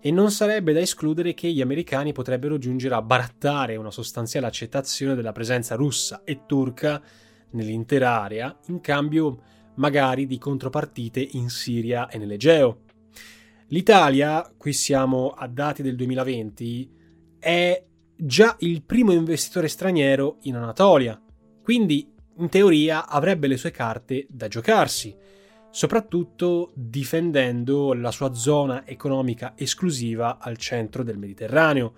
e 0.00 0.10
non 0.10 0.32
sarebbe 0.32 0.72
da 0.72 0.80
escludere 0.80 1.34
che 1.34 1.52
gli 1.52 1.60
americani 1.60 2.12
potrebbero 2.12 2.58
giungere 2.58 2.96
a 2.96 3.02
barattare 3.02 3.76
una 3.76 3.92
sostanziale 3.92 4.48
accettazione 4.48 5.14
della 5.14 5.30
presenza 5.32 5.76
russa 5.76 6.22
e 6.24 6.46
turca 6.46 7.00
nell'intera 7.50 8.20
area 8.22 8.58
in 8.66 8.80
cambio 8.80 9.58
magari 9.80 10.26
di 10.26 10.38
contropartite 10.38 11.26
in 11.32 11.48
Siria 11.48 12.08
e 12.08 12.18
nell'Egeo. 12.18 12.82
L'Italia, 13.68 14.52
qui 14.56 14.72
siamo 14.72 15.30
a 15.30 15.46
dati 15.48 15.82
del 15.82 15.96
2020, 15.96 16.90
è 17.38 17.84
già 18.14 18.56
il 18.60 18.82
primo 18.82 19.12
investitore 19.12 19.68
straniero 19.68 20.36
in 20.42 20.56
Anatolia, 20.56 21.20
quindi 21.62 22.12
in 22.36 22.48
teoria 22.48 23.08
avrebbe 23.08 23.46
le 23.46 23.56
sue 23.56 23.70
carte 23.70 24.26
da 24.28 24.48
giocarsi, 24.48 25.16
soprattutto 25.70 26.72
difendendo 26.74 27.94
la 27.94 28.10
sua 28.10 28.34
zona 28.34 28.86
economica 28.86 29.54
esclusiva 29.56 30.38
al 30.38 30.58
centro 30.58 31.02
del 31.02 31.16
Mediterraneo, 31.16 31.94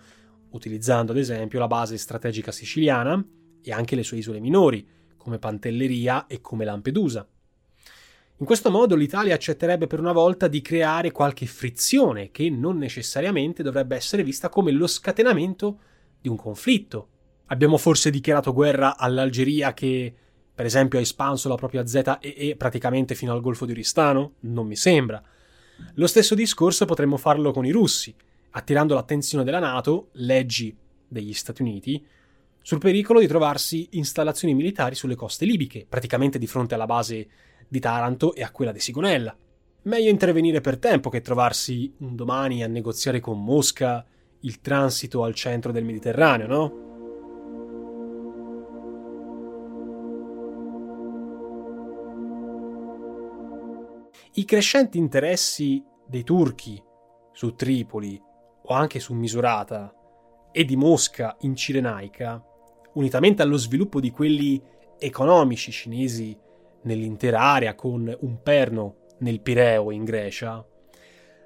utilizzando 0.51 1.11
ad 1.12 1.18
esempio 1.18 1.59
la 1.59 1.66
base 1.66 1.97
strategica 1.97 2.53
siciliana 2.53 3.25
e 3.61 3.73
anche 3.73 3.97
le 3.97 4.03
sue 4.05 4.18
isole 4.18 4.40
minori, 4.40 4.87
come 5.16 5.38
Pantelleria 5.38 6.27
e 6.27 6.40
come 6.40 6.64
Lampedusa. 6.64 7.27
In 8.38 8.47
questo 8.47 8.71
modo 8.71 8.97
l'Italia 8.97 9.35
accetterebbe 9.35 9.87
per 9.87 10.01
una 10.01 10.12
volta 10.12 10.49
di 10.49 10.61
creare 10.61 11.12
qualche 11.12 11.47
frizione 11.47 12.31
che 12.31 12.51
non 12.51 12.77
necessariamente 12.77 13.62
dovrebbe 13.62 13.95
essere 13.95 14.25
vista 14.25 14.49
come 14.49 14.73
lo 14.73 14.87
scatenamento 14.87 15.79
di 16.21 16.29
un 16.29 16.37
conflitto. 16.37 17.09
Abbiamo 17.47 17.77
forse 17.77 18.11
dichiarato 18.11 18.53
guerra 18.53 18.97
all'Algeria 18.97 19.75
che, 19.75 20.12
per 20.55 20.66
esempio, 20.66 20.99
ha 20.99 21.03
espanso 21.03 21.49
la 21.49 21.55
propria 21.55 21.87
ZEE 21.87 22.57
praticamente 22.57 23.14
fino 23.14 23.33
al 23.33 23.40
Golfo 23.40 23.64
di 23.64 23.73
Oristano? 23.73 24.35
Non 24.40 24.66
mi 24.66 24.77
sembra. 24.77 25.23
Lo 25.95 26.07
stesso 26.07 26.35
discorso 26.35 26.85
potremmo 26.85 27.18
farlo 27.18 27.53
con 27.53 27.64
i 27.64 27.71
russi, 27.71 28.14
attirando 28.51 28.95
l'attenzione 28.95 29.45
della 29.45 29.59
Nato, 29.59 30.09
leggi 30.12 30.77
degli 31.07 31.33
Stati 31.33 31.62
Uniti, 31.62 32.05
sul 32.61 32.79
pericolo 32.79 33.21
di 33.21 33.27
trovarsi 33.27 33.88
installazioni 33.92 34.55
militari 34.55 34.95
sulle 34.95 35.16
coste 35.16 35.45
libiche, 35.45 35.85
praticamente 35.88 36.38
di 36.38 36.47
fronte 36.47 36.75
alla 36.75 36.87
base 36.87 37.29
di 37.73 37.81
Taranto 37.81 38.35
e 38.35 38.43
a 38.43 38.51
quella 38.51 38.71
di 38.71 38.81
Sigonella. 38.81 39.35
Meglio 39.85 40.11
intervenire 40.11 40.61
per 40.61 40.77
tempo 40.77 41.09
che 41.09 41.23
trovarsi 41.23 41.91
un 42.01 42.15
domani 42.15 42.63
a 42.63 42.67
negoziare 42.67 43.19
con 43.19 43.43
Mosca 43.43 44.05
il 44.41 44.61
transito 44.61 45.25
al 45.25 45.33
centro 45.33 45.73
del 45.73 45.83
Mediterraneo, 45.83 46.47
no? 46.47 46.81
I 54.35 54.45
crescenti 54.45 54.99
interessi 54.99 55.83
dei 56.07 56.25
turchi 56.25 56.83
su 57.33 57.55
Tripoli 57.55 58.21
o 58.65 58.75
anche 58.75 59.01
su 59.01 59.15
Misurata 59.15 59.95
e 60.53 60.67
di 60.67 60.77
Mosca 60.77 61.39
in 61.41 61.57
Cirenaica, 61.57 62.45
unitamente 62.95 63.41
allo 63.41 63.57
sviluppo 63.57 63.99
di 63.99 64.11
quelli 64.11 64.63
economici 64.99 65.73
cinesi 65.73 66.39
nell'intera 66.83 67.40
area 67.40 67.75
con 67.75 68.14
un 68.21 68.42
perno 68.42 68.97
nel 69.18 69.40
Pireo 69.40 69.90
in 69.90 70.05
Grecia, 70.05 70.66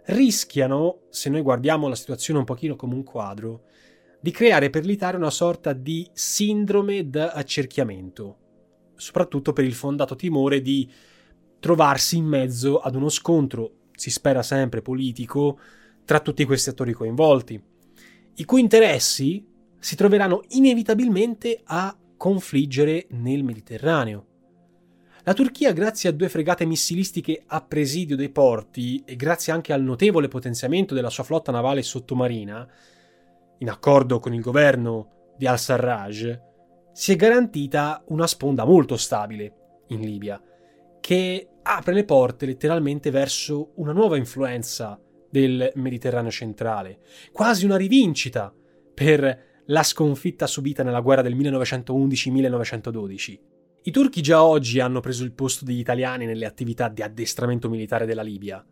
rischiano, 0.06 1.00
se 1.10 1.30
noi 1.30 1.42
guardiamo 1.42 1.88
la 1.88 1.94
situazione 1.94 2.38
un 2.38 2.44
pochino 2.44 2.76
come 2.76 2.94
un 2.94 3.02
quadro, 3.02 3.64
di 4.20 4.30
creare 4.30 4.70
per 4.70 4.84
l'Italia 4.84 5.18
una 5.18 5.30
sorta 5.30 5.72
di 5.72 6.08
sindrome 6.12 7.08
da 7.08 7.32
accerchiamento, 7.32 8.38
soprattutto 8.94 9.52
per 9.52 9.64
il 9.64 9.74
fondato 9.74 10.16
timore 10.16 10.60
di 10.62 10.90
trovarsi 11.60 12.16
in 12.16 12.24
mezzo 12.24 12.80
ad 12.80 12.94
uno 12.94 13.08
scontro, 13.08 13.88
si 13.92 14.10
spera 14.10 14.42
sempre 14.42 14.82
politico, 14.82 15.58
tra 16.04 16.20
tutti 16.20 16.44
questi 16.44 16.70
attori 16.70 16.92
coinvolti, 16.92 17.60
i 18.36 18.44
cui 18.44 18.60
interessi 18.60 19.44
si 19.78 19.96
troveranno 19.96 20.42
inevitabilmente 20.50 21.60
a 21.64 21.96
confliggere 22.16 23.06
nel 23.10 23.42
Mediterraneo. 23.42 24.26
La 25.26 25.34
Turchia, 25.34 25.72
grazie 25.72 26.08
a 26.08 26.12
due 26.12 26.28
fregate 26.28 26.64
missilistiche 26.64 27.42
a 27.44 27.60
presidio 27.60 28.14
dei 28.14 28.28
porti 28.28 29.02
e 29.04 29.16
grazie 29.16 29.52
anche 29.52 29.72
al 29.72 29.82
notevole 29.82 30.28
potenziamento 30.28 30.94
della 30.94 31.10
sua 31.10 31.24
flotta 31.24 31.50
navale 31.50 31.82
sottomarina, 31.82 32.64
in 33.58 33.68
accordo 33.68 34.20
con 34.20 34.32
il 34.32 34.40
governo 34.40 35.32
di 35.36 35.48
al-Sarraj, 35.48 36.38
si 36.92 37.10
è 37.10 37.16
garantita 37.16 38.04
una 38.06 38.28
sponda 38.28 38.64
molto 38.64 38.96
stabile 38.96 39.82
in 39.88 39.98
Libia, 39.98 40.40
che 41.00 41.48
apre 41.60 41.92
le 41.92 42.04
porte 42.04 42.46
letteralmente 42.46 43.10
verso 43.10 43.72
una 43.78 43.90
nuova 43.90 44.16
influenza 44.16 44.96
del 45.28 45.72
Mediterraneo 45.74 46.30
centrale, 46.30 47.00
quasi 47.32 47.64
una 47.64 47.76
rivincita 47.76 48.54
per 48.94 49.64
la 49.66 49.82
sconfitta 49.82 50.46
subita 50.46 50.84
nella 50.84 51.00
guerra 51.00 51.22
del 51.22 51.34
1911-1912. 51.34 53.54
I 53.86 53.92
turchi 53.92 54.20
già 54.20 54.42
oggi 54.42 54.80
hanno 54.80 54.98
preso 54.98 55.22
il 55.22 55.30
posto 55.30 55.64
degli 55.64 55.78
italiani 55.78 56.26
nelle 56.26 56.44
attività 56.44 56.88
di 56.88 57.02
addestramento 57.02 57.68
militare 57.68 58.04
della 58.04 58.22
Libia, 58.22 58.64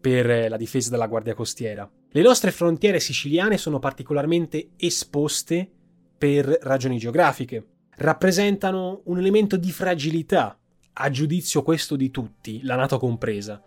per 0.00 0.48
la 0.48 0.56
difesa 0.56 0.88
della 0.88 1.08
Guardia 1.08 1.34
Costiera. 1.34 1.90
Le 2.10 2.22
nostre 2.22 2.52
frontiere 2.52 3.00
siciliane 3.00 3.58
sono 3.58 3.80
particolarmente 3.80 4.70
esposte 4.76 5.68
per 6.16 6.46
ragioni 6.62 6.98
geografiche. 6.98 7.66
Rappresentano 7.96 9.00
un 9.06 9.18
elemento 9.18 9.56
di 9.56 9.72
fragilità, 9.72 10.56
a 10.92 11.10
giudizio 11.10 11.64
questo 11.64 11.96
di 11.96 12.12
tutti, 12.12 12.62
la 12.62 12.76
Nato 12.76 13.00
compresa, 13.00 13.60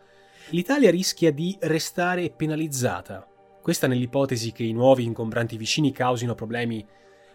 l'Italia 0.52 0.92
rischia 0.92 1.34
di 1.34 1.58
restare 1.60 2.30
penalizzata. 2.30 3.28
Questa 3.62 3.88
nell'ipotesi 3.88 4.54
che 4.54 4.64
i 4.64 4.72
nuovi 4.72 5.04
ingombranti 5.04 5.58
vicini 5.58 5.92
causino 5.92 6.36
problemi 6.36 6.88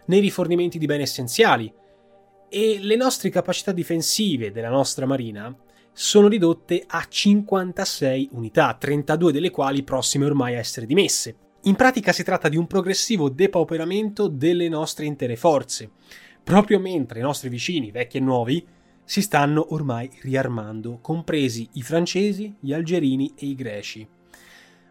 nei 0.06 0.20
rifornimenti 0.20 0.78
di 0.78 0.86
beni 0.86 1.02
essenziali 1.02 1.70
e 2.50 2.78
le 2.80 2.96
nostre 2.96 3.30
capacità 3.30 3.70
difensive 3.70 4.50
della 4.50 4.68
nostra 4.68 5.06
marina 5.06 5.56
sono 5.92 6.26
ridotte 6.26 6.82
a 6.84 7.06
56 7.08 8.30
unità, 8.32 8.74
32 8.74 9.32
delle 9.32 9.50
quali 9.50 9.84
prossime 9.84 10.24
ormai 10.24 10.56
a 10.56 10.58
essere 10.58 10.86
dimesse. 10.86 11.36
In 11.64 11.76
pratica 11.76 12.12
si 12.12 12.24
tratta 12.24 12.48
di 12.48 12.56
un 12.56 12.66
progressivo 12.66 13.28
depauperamento 13.28 14.26
delle 14.26 14.68
nostre 14.68 15.04
intere 15.04 15.36
forze, 15.36 15.90
proprio 16.42 16.80
mentre 16.80 17.20
i 17.20 17.22
nostri 17.22 17.48
vicini, 17.48 17.92
vecchi 17.92 18.16
e 18.16 18.20
nuovi, 18.20 18.66
si 19.04 19.22
stanno 19.22 19.72
ormai 19.72 20.10
riarmando, 20.22 20.98
compresi 21.00 21.68
i 21.74 21.82
francesi, 21.82 22.56
gli 22.58 22.72
algerini 22.72 23.32
e 23.36 23.46
i 23.46 23.54
greci. 23.54 24.08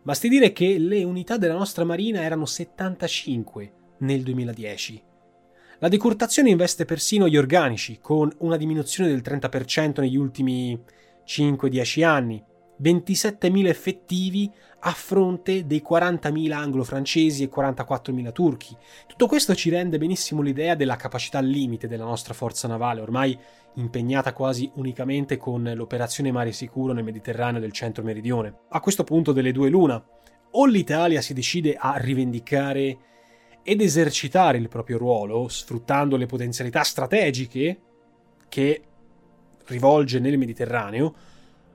Basti 0.02 0.30
dire 0.30 0.54
che 0.54 0.78
le 0.78 1.04
unità 1.04 1.38
della 1.38 1.56
nostra 1.56 1.84
marina 1.84 2.22
erano 2.22 2.46
75 2.46 3.74
nel 4.00 4.24
2010. 4.24 5.08
La 5.82 5.88
decurtazione 5.88 6.50
investe 6.50 6.84
persino 6.84 7.30
gli 7.30 7.38
organici, 7.38 8.00
con 8.02 8.30
una 8.40 8.58
diminuzione 8.58 9.10
del 9.10 9.22
30% 9.24 10.02
negli 10.02 10.18
ultimi 10.18 10.78
5-10 11.26 12.04
anni, 12.04 12.44
27.000 12.82 13.68
effettivi 13.68 14.52
a 14.82 14.92
fronte 14.92 15.66
dei 15.66 15.82
40.000 15.90 16.52
anglo-francesi 16.52 17.44
e 17.44 17.50
44.000 17.50 18.32
turchi. 18.34 18.76
Tutto 19.08 19.28
questo 19.28 19.56
ci 19.56 19.70
rende 19.70 19.98
benissimo 19.98 20.42
l'idea 20.42 20.76
della 20.76 20.98
capacità 20.98 21.40
limite 21.40 21.88
della 21.88 22.04
nostra 22.04 22.34
forza 22.34 22.68
navale, 22.68 23.00
ormai 23.00 23.40
impegnata 23.76 24.34
quasi 24.34 24.70
unicamente 24.76 25.38
con 25.38 25.64
l'operazione 25.64 26.34
Mare 26.34 26.52
Sicuro 26.52 26.92
nel 26.92 27.06
Mediterraneo 27.06 27.62
del 27.62 27.72
centro-meridione. 27.72 28.54
A 28.68 28.82
questo 28.82 29.06
punto 29.06 29.32
delle 29.32 29.54
due 29.54 29.70
l'una, 29.70 30.04
o 30.52 30.66
l'Italia 30.66 31.22
si 31.22 31.34
decide 31.34 31.78
a 31.80 31.96
rivendicare 31.96 32.98
ed 33.64 33.82
esercitare 33.82 34.58
il 34.58 34.68
proprio 34.68 34.98
ruolo, 34.98 35.48
sfruttando 35.48 36.18
le 36.18 36.26
potenzialità 36.26 36.84
strategiche 36.84 37.80
che 38.48 38.82
rivolge 39.66 40.20
nel 40.20 40.38
Mediterraneo, 40.38 41.14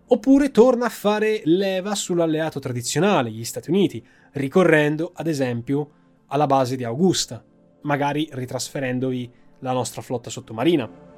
oppure 0.06 0.50
torna 0.50 0.86
a 0.86 0.90
fare 0.90 1.42
leva 1.44 1.94
sull'alleato 1.94 2.58
tradizionale, 2.58 3.30
gli 3.30 3.44
Stati 3.44 3.70
Uniti, 3.70 4.04
ricorrendo 4.32 5.12
ad 5.14 5.26
esempio 5.26 5.90
alla 6.26 6.46
base 6.46 6.76
di 6.76 6.84
Augusta, 6.84 7.44
magari 7.82 8.28
ritrasferendovi 8.32 9.30
la 9.60 9.72
nostra 9.72 10.02
flotta 10.02 10.30
sottomarina. 10.30 11.12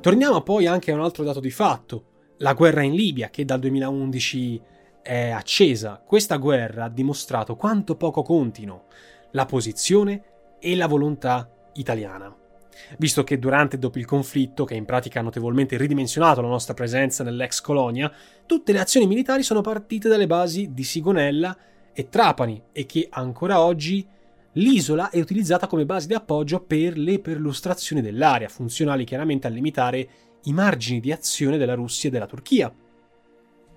Torniamo 0.00 0.40
poi 0.42 0.66
anche 0.66 0.92
a 0.92 0.94
un 0.94 1.02
altro 1.02 1.24
dato 1.24 1.40
di 1.40 1.50
fatto, 1.50 2.04
la 2.38 2.54
guerra 2.54 2.82
in 2.82 2.94
Libia 2.94 3.30
che 3.30 3.44
dal 3.44 3.60
2011 3.60 4.62
è 5.02 5.30
accesa. 5.30 6.02
Questa 6.04 6.36
guerra 6.36 6.84
ha 6.84 6.88
dimostrato 6.90 7.56
quanto 7.56 7.96
poco 7.96 8.22
contino 8.22 8.84
la 9.32 9.46
posizione 9.46 10.22
e 10.58 10.74
la 10.74 10.86
volontà 10.86 11.50
italiana 11.74 12.34
visto 12.96 13.24
che 13.24 13.38
durante 13.38 13.76
e 13.76 13.78
dopo 13.78 13.98
il 13.98 14.04
conflitto, 14.04 14.64
che 14.64 14.74
in 14.74 14.84
pratica 14.84 15.20
ha 15.20 15.22
notevolmente 15.22 15.76
ridimensionato 15.76 16.40
la 16.40 16.48
nostra 16.48 16.74
presenza 16.74 17.24
nell'ex 17.24 17.60
colonia, 17.60 18.10
tutte 18.46 18.72
le 18.72 18.80
azioni 18.80 19.06
militari 19.06 19.42
sono 19.42 19.60
partite 19.60 20.08
dalle 20.08 20.26
basi 20.26 20.72
di 20.72 20.84
Sigonella 20.84 21.56
e 21.92 22.08
Trapani 22.08 22.62
e 22.72 22.86
che 22.86 23.08
ancora 23.10 23.60
oggi 23.60 24.06
l'isola 24.52 25.10
è 25.10 25.20
utilizzata 25.20 25.66
come 25.66 25.84
base 25.84 26.06
di 26.06 26.14
appoggio 26.14 26.60
per 26.60 26.96
le 26.96 27.18
perlustrazioni 27.18 28.00
dell'area, 28.00 28.48
funzionali 28.48 29.04
chiaramente 29.04 29.46
a 29.46 29.50
limitare 29.50 30.08
i 30.48 30.52
margini 30.52 31.00
di 31.00 31.12
azione 31.12 31.58
della 31.58 31.74
Russia 31.74 32.08
e 32.08 32.12
della 32.12 32.26
Turchia, 32.26 32.72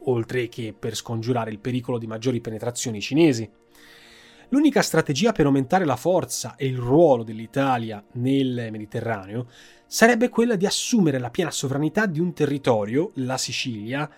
oltre 0.05 0.47
che 0.47 0.73
per 0.77 0.95
scongiurare 0.95 1.51
il 1.51 1.59
pericolo 1.59 1.97
di 1.97 2.07
maggiori 2.07 2.39
penetrazioni 2.39 3.01
cinesi. 3.01 3.49
L'unica 4.49 4.81
strategia 4.81 5.31
per 5.31 5.45
aumentare 5.45 5.85
la 5.85 5.95
forza 5.95 6.55
e 6.55 6.65
il 6.65 6.77
ruolo 6.77 7.23
dell'Italia 7.23 8.03
nel 8.13 8.69
Mediterraneo 8.71 9.47
sarebbe 9.85 10.29
quella 10.29 10.55
di 10.55 10.65
assumere 10.65 11.19
la 11.19 11.29
piena 11.29 11.51
sovranità 11.51 12.05
di 12.05 12.19
un 12.19 12.33
territorio, 12.33 13.11
la 13.15 13.37
Sicilia, 13.37 14.09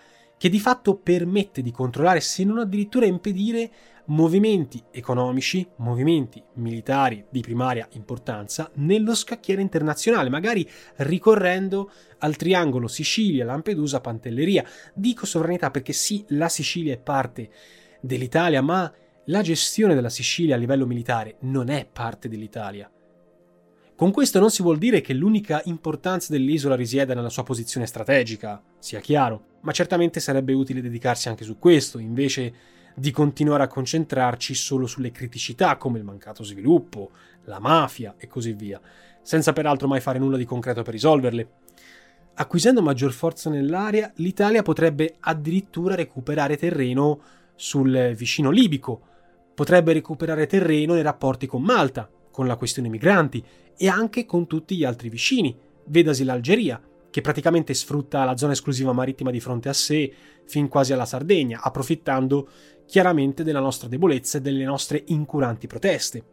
che 0.43 0.49
di 0.49 0.59
fatto 0.59 0.97
permette 0.97 1.61
di 1.61 1.71
controllare, 1.71 2.19
se 2.19 2.43
non 2.43 2.57
addirittura 2.57 3.05
impedire, 3.05 3.71
movimenti 4.07 4.83
economici, 4.91 5.65
movimenti 5.77 6.43
militari 6.55 7.23
di 7.29 7.39
primaria 7.39 7.87
importanza 7.91 8.69
nello 8.73 9.15
scacchiere 9.15 9.61
internazionale, 9.61 10.27
magari 10.27 10.69
ricorrendo 10.97 11.89
al 12.17 12.35
triangolo 12.35 12.89
Sicilia, 12.89 13.45
Lampedusa, 13.45 14.01
Pantelleria. 14.01 14.65
Dico 14.93 15.25
sovranità 15.25 15.71
perché 15.71 15.93
sì, 15.93 16.25
la 16.31 16.49
Sicilia 16.49 16.93
è 16.93 16.99
parte 16.99 17.49
dell'Italia, 18.01 18.61
ma 18.61 18.93
la 19.27 19.41
gestione 19.41 19.95
della 19.95 20.09
Sicilia 20.09 20.55
a 20.55 20.57
livello 20.57 20.85
militare 20.85 21.37
non 21.43 21.69
è 21.69 21.87
parte 21.89 22.27
dell'Italia. 22.27 22.91
Con 23.95 24.11
questo 24.11 24.41
non 24.41 24.51
si 24.51 24.61
vuol 24.61 24.77
dire 24.77 24.99
che 24.99 25.13
l'unica 25.13 25.61
importanza 25.63 26.33
dell'isola 26.33 26.75
risieda 26.75 27.13
nella 27.13 27.29
sua 27.29 27.43
posizione 27.43 27.85
strategica, 27.85 28.61
sia 28.77 28.99
chiaro, 28.99 29.51
ma 29.63 29.71
certamente 29.71 30.19
sarebbe 30.19 30.53
utile 30.53 30.81
dedicarsi 30.81 31.29
anche 31.29 31.43
su 31.43 31.57
questo, 31.57 31.97
invece 31.97 32.53
di 32.95 33.11
continuare 33.11 33.63
a 33.63 33.67
concentrarci 33.67 34.53
solo 34.53 34.85
sulle 34.85 35.11
criticità 35.11 35.77
come 35.77 35.97
il 35.97 36.03
mancato 36.03 36.43
sviluppo, 36.43 37.11
la 37.45 37.59
mafia 37.59 38.15
e 38.17 38.27
così 38.27 38.53
via, 38.53 38.79
senza 39.21 39.53
peraltro 39.53 39.87
mai 39.87 39.99
fare 39.99 40.19
nulla 40.19 40.37
di 40.37 40.45
concreto 40.45 40.83
per 40.83 40.93
risolverle. 40.93 41.47
Acquisendo 42.35 42.81
maggior 42.81 43.11
forza 43.11 43.49
nell'area, 43.49 44.11
l'Italia 44.15 44.63
potrebbe 44.63 45.15
addirittura 45.19 45.95
recuperare 45.95 46.57
terreno 46.57 47.19
sul 47.55 48.13
vicino 48.15 48.49
libico, 48.49 49.01
potrebbe 49.53 49.93
recuperare 49.93 50.47
terreno 50.47 50.93
nei 50.93 51.03
rapporti 51.03 51.45
con 51.45 51.61
Malta, 51.61 52.09
con 52.31 52.47
la 52.47 52.55
questione 52.55 52.89
migranti 52.89 53.43
e 53.77 53.87
anche 53.87 54.25
con 54.25 54.47
tutti 54.47 54.75
gli 54.75 54.83
altri 54.83 55.09
vicini, 55.09 55.55
vedasi 55.85 56.23
l'Algeria, 56.23 56.81
che 57.13 57.21
praticamente 57.21 57.75
sfrutta 57.75 58.23
la 58.23 58.35
zona 58.35 58.53
esclusiva 58.53 58.91
marittima 58.91 59.29
di 59.29 59.39
fronte 59.39 59.69
a 59.69 59.73
sé 59.73 60.11
fin 60.45 60.67
quasi 60.67 60.93
alla 60.93 61.05
Sardegna, 61.05 61.61
approfittando 61.61 62.49
chiaramente 62.87 63.43
della 63.43 63.59
nostra 63.59 63.87
debolezza 63.87 64.39
e 64.39 64.41
delle 64.41 64.63
nostre 64.63 65.03
incuranti 65.09 65.67
proteste. 65.67 66.23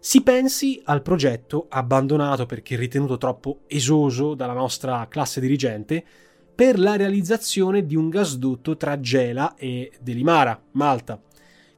Si 0.00 0.20
pensi 0.24 0.82
al 0.86 1.02
progetto 1.02 1.66
abbandonato 1.68 2.44
perché 2.44 2.74
ritenuto 2.74 3.18
troppo 3.18 3.60
esoso 3.68 4.34
dalla 4.34 4.52
nostra 4.52 5.06
classe 5.08 5.40
dirigente 5.40 6.04
per 6.56 6.80
la 6.80 6.96
realizzazione 6.96 7.86
di 7.86 7.94
un 7.94 8.08
gasdotto 8.08 8.76
tra 8.76 8.98
Gela 8.98 9.54
e 9.54 9.92
Delimara, 10.00 10.60
Malta, 10.72 11.22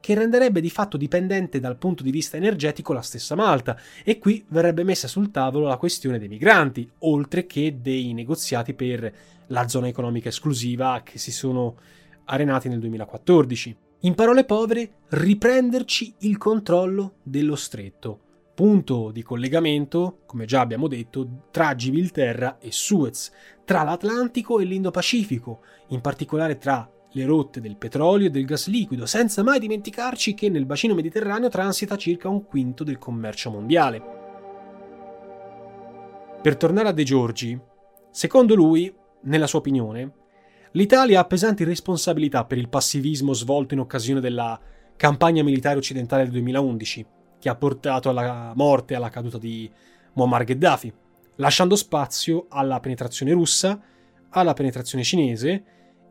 che 0.03 0.15
renderebbe 0.15 0.59
di 0.59 0.69
fatto 0.69 0.97
dipendente 0.97 1.61
dal 1.61 1.77
punto 1.77 2.03
di 2.03 2.11
vista 2.11 2.35
energetico 2.35 2.91
la 2.91 3.01
stessa 3.01 3.35
Malta 3.35 3.79
e 4.03 4.19
qui 4.19 4.43
verrebbe 4.49 4.83
messa 4.83 5.07
sul 5.07 5.31
tavolo 5.31 5.65
la 5.65 5.77
questione 5.77 6.19
dei 6.19 6.27
migranti, 6.27 6.91
oltre 6.99 7.45
che 7.45 7.77
dei 7.79 8.11
negoziati 8.11 8.73
per 8.73 9.13
la 9.47 9.65
zona 9.69 9.87
economica 9.87 10.27
esclusiva 10.27 11.03
che 11.05 11.17
si 11.17 11.31
sono 11.31 11.77
arenati 12.25 12.67
nel 12.67 12.79
2014. 12.79 13.77
In 13.99 14.13
parole 14.13 14.43
povere, 14.43 14.91
riprenderci 15.07 16.15
il 16.19 16.37
controllo 16.37 17.13
dello 17.23 17.55
stretto, 17.55 18.19
punto 18.53 19.09
di 19.09 19.23
collegamento, 19.23 20.19
come 20.25 20.43
già 20.43 20.59
abbiamo 20.59 20.89
detto, 20.89 21.45
tra 21.49 21.75
Gibilterra 21.75 22.57
e 22.59 22.73
Suez, 22.73 23.31
tra 23.63 23.83
l'Atlantico 23.83 24.59
e 24.59 24.65
l'Indo-Pacifico, 24.65 25.61
in 25.87 26.01
particolare 26.01 26.57
tra 26.57 26.92
le 27.13 27.25
rotte 27.25 27.61
del 27.61 27.77
petrolio 27.77 28.27
e 28.27 28.29
del 28.29 28.45
gas 28.45 28.67
liquido, 28.67 29.05
senza 29.05 29.43
mai 29.43 29.59
dimenticarci 29.59 30.33
che 30.33 30.49
nel 30.49 30.65
bacino 30.65 30.95
mediterraneo 30.95 31.49
transita 31.49 31.95
circa 31.95 32.27
un 32.27 32.45
quinto 32.45 32.83
del 32.83 32.97
commercio 32.97 33.51
mondiale. 33.51 34.01
Per 36.41 36.57
tornare 36.57 36.89
a 36.89 36.91
De 36.91 37.03
Giorgi, 37.03 37.59
secondo 38.11 38.55
lui, 38.55 38.93
nella 39.21 39.47
sua 39.47 39.59
opinione, 39.59 40.11
l'Italia 40.71 41.19
ha 41.19 41.25
pesanti 41.25 41.63
responsabilità 41.63 42.45
per 42.45 42.57
il 42.57 42.69
passivismo 42.69 43.33
svolto 43.33 43.73
in 43.73 43.79
occasione 43.79 44.19
della 44.19 44.59
campagna 44.95 45.43
militare 45.43 45.77
occidentale 45.77 46.23
del 46.23 46.31
2011, 46.31 47.05
che 47.39 47.49
ha 47.49 47.55
portato 47.55 48.09
alla 48.09 48.53
morte 48.55 48.93
e 48.93 48.95
alla 48.97 49.09
caduta 49.09 49.37
di 49.37 49.71
Muammar 50.13 50.43
Gheddafi, 50.43 50.93
lasciando 51.35 51.75
spazio 51.75 52.47
alla 52.49 52.79
penetrazione 52.79 53.31
russa, 53.31 53.79
alla 54.29 54.53
penetrazione 54.53 55.03
cinese 55.03 55.63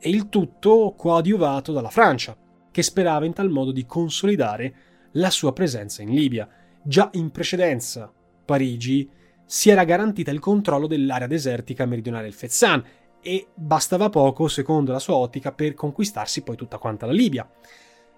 e 0.04 0.10
il 0.10 0.28
tutto 0.28 0.94
coadiuvato 0.96 1.70
dalla 1.72 1.88
Francia, 1.88 2.36
che 2.72 2.82
sperava 2.82 3.24
in 3.24 3.32
tal 3.32 3.50
modo 3.50 3.70
di 3.70 3.86
consolidare 3.86 4.74
la 5.12 5.30
sua 5.30 5.52
presenza 5.52 6.02
in 6.02 6.10
Libia. 6.10 6.48
Già 6.82 7.08
in 7.12 7.30
precedenza, 7.30 8.12
Parigi 8.44 9.08
si 9.46 9.70
era 9.70 9.84
garantita 9.84 10.32
il 10.32 10.40
controllo 10.40 10.88
dell'area 10.88 11.28
desertica 11.28 11.86
meridionale 11.86 12.24
del 12.24 12.32
Fezzan 12.32 12.82
e 13.22 13.46
bastava 13.54 14.08
poco, 14.08 14.48
secondo 14.48 14.90
la 14.90 14.98
sua 14.98 15.14
ottica, 15.14 15.52
per 15.52 15.74
conquistarsi 15.74 16.42
poi 16.42 16.56
tutta 16.56 16.78
quanta 16.78 17.06
la 17.06 17.12
Libia. 17.12 17.48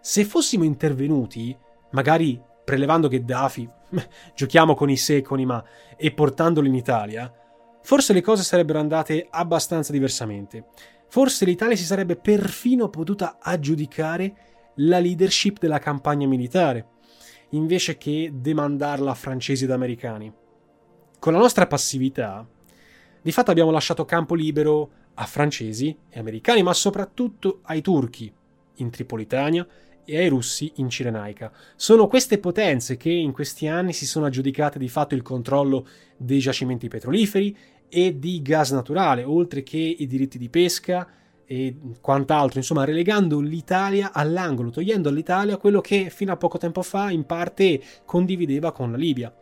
Se 0.00 0.24
fossimo 0.24 0.64
intervenuti, 0.64 1.54
magari 1.90 2.40
prelevando 2.64 3.08
Gheddafi, 3.08 3.68
giochiamo 4.34 4.74
con 4.74 4.88
i 4.88 4.96
se 4.96 5.22
ma, 5.44 5.62
e 5.98 6.12
portandolo 6.12 6.66
in 6.66 6.74
Italia, 6.74 7.30
forse 7.82 8.14
le 8.14 8.22
cose 8.22 8.42
sarebbero 8.42 8.78
andate 8.78 9.26
abbastanza 9.28 9.92
diversamente 9.92 10.64
forse 11.08 11.44
l'Italia 11.44 11.76
si 11.76 11.84
sarebbe 11.84 12.16
perfino 12.16 12.88
potuta 12.88 13.38
aggiudicare 13.40 14.36
la 14.76 14.98
leadership 14.98 15.58
della 15.58 15.78
campagna 15.78 16.26
militare, 16.26 16.86
invece 17.50 17.96
che 17.96 18.30
demandarla 18.34 19.10
a 19.10 19.14
francesi 19.14 19.64
ed 19.64 19.70
americani. 19.70 20.32
Con 21.18 21.32
la 21.32 21.38
nostra 21.38 21.66
passività, 21.66 22.46
di 23.22 23.32
fatto 23.32 23.50
abbiamo 23.50 23.70
lasciato 23.70 24.04
campo 24.04 24.34
libero 24.34 24.90
a 25.14 25.24
francesi 25.24 25.96
e 26.10 26.18
americani, 26.18 26.62
ma 26.62 26.74
soprattutto 26.74 27.60
ai 27.62 27.80
turchi 27.80 28.32
in 28.76 28.90
Tripolitania 28.90 29.66
e 30.04 30.18
ai 30.18 30.28
russi 30.28 30.72
in 30.76 30.90
Cirenaica. 30.90 31.50
Sono 31.76 32.06
queste 32.06 32.38
potenze 32.38 32.96
che 32.96 33.10
in 33.10 33.32
questi 33.32 33.66
anni 33.66 33.92
si 33.92 34.06
sono 34.06 34.26
aggiudicate 34.26 34.78
di 34.78 34.88
fatto 34.88 35.14
il 35.14 35.22
controllo 35.22 35.86
dei 36.16 36.40
giacimenti 36.40 36.88
petroliferi 36.88 37.56
e 37.94 38.18
di 38.18 38.42
gas 38.42 38.72
naturale, 38.72 39.22
oltre 39.22 39.62
che 39.62 39.78
i 39.78 40.08
diritti 40.08 40.36
di 40.36 40.48
pesca 40.48 41.06
e 41.46 41.78
quant'altro, 42.00 42.58
insomma, 42.58 42.84
relegando 42.84 43.38
l'Italia 43.38 44.12
all'angolo, 44.12 44.70
togliendo 44.70 45.08
all'Italia 45.08 45.58
quello 45.58 45.80
che 45.80 46.10
fino 46.10 46.32
a 46.32 46.36
poco 46.36 46.58
tempo 46.58 46.82
fa 46.82 47.12
in 47.12 47.24
parte 47.24 47.80
condivideva 48.04 48.72
con 48.72 48.90
la 48.90 48.96
Libia. 48.96 49.32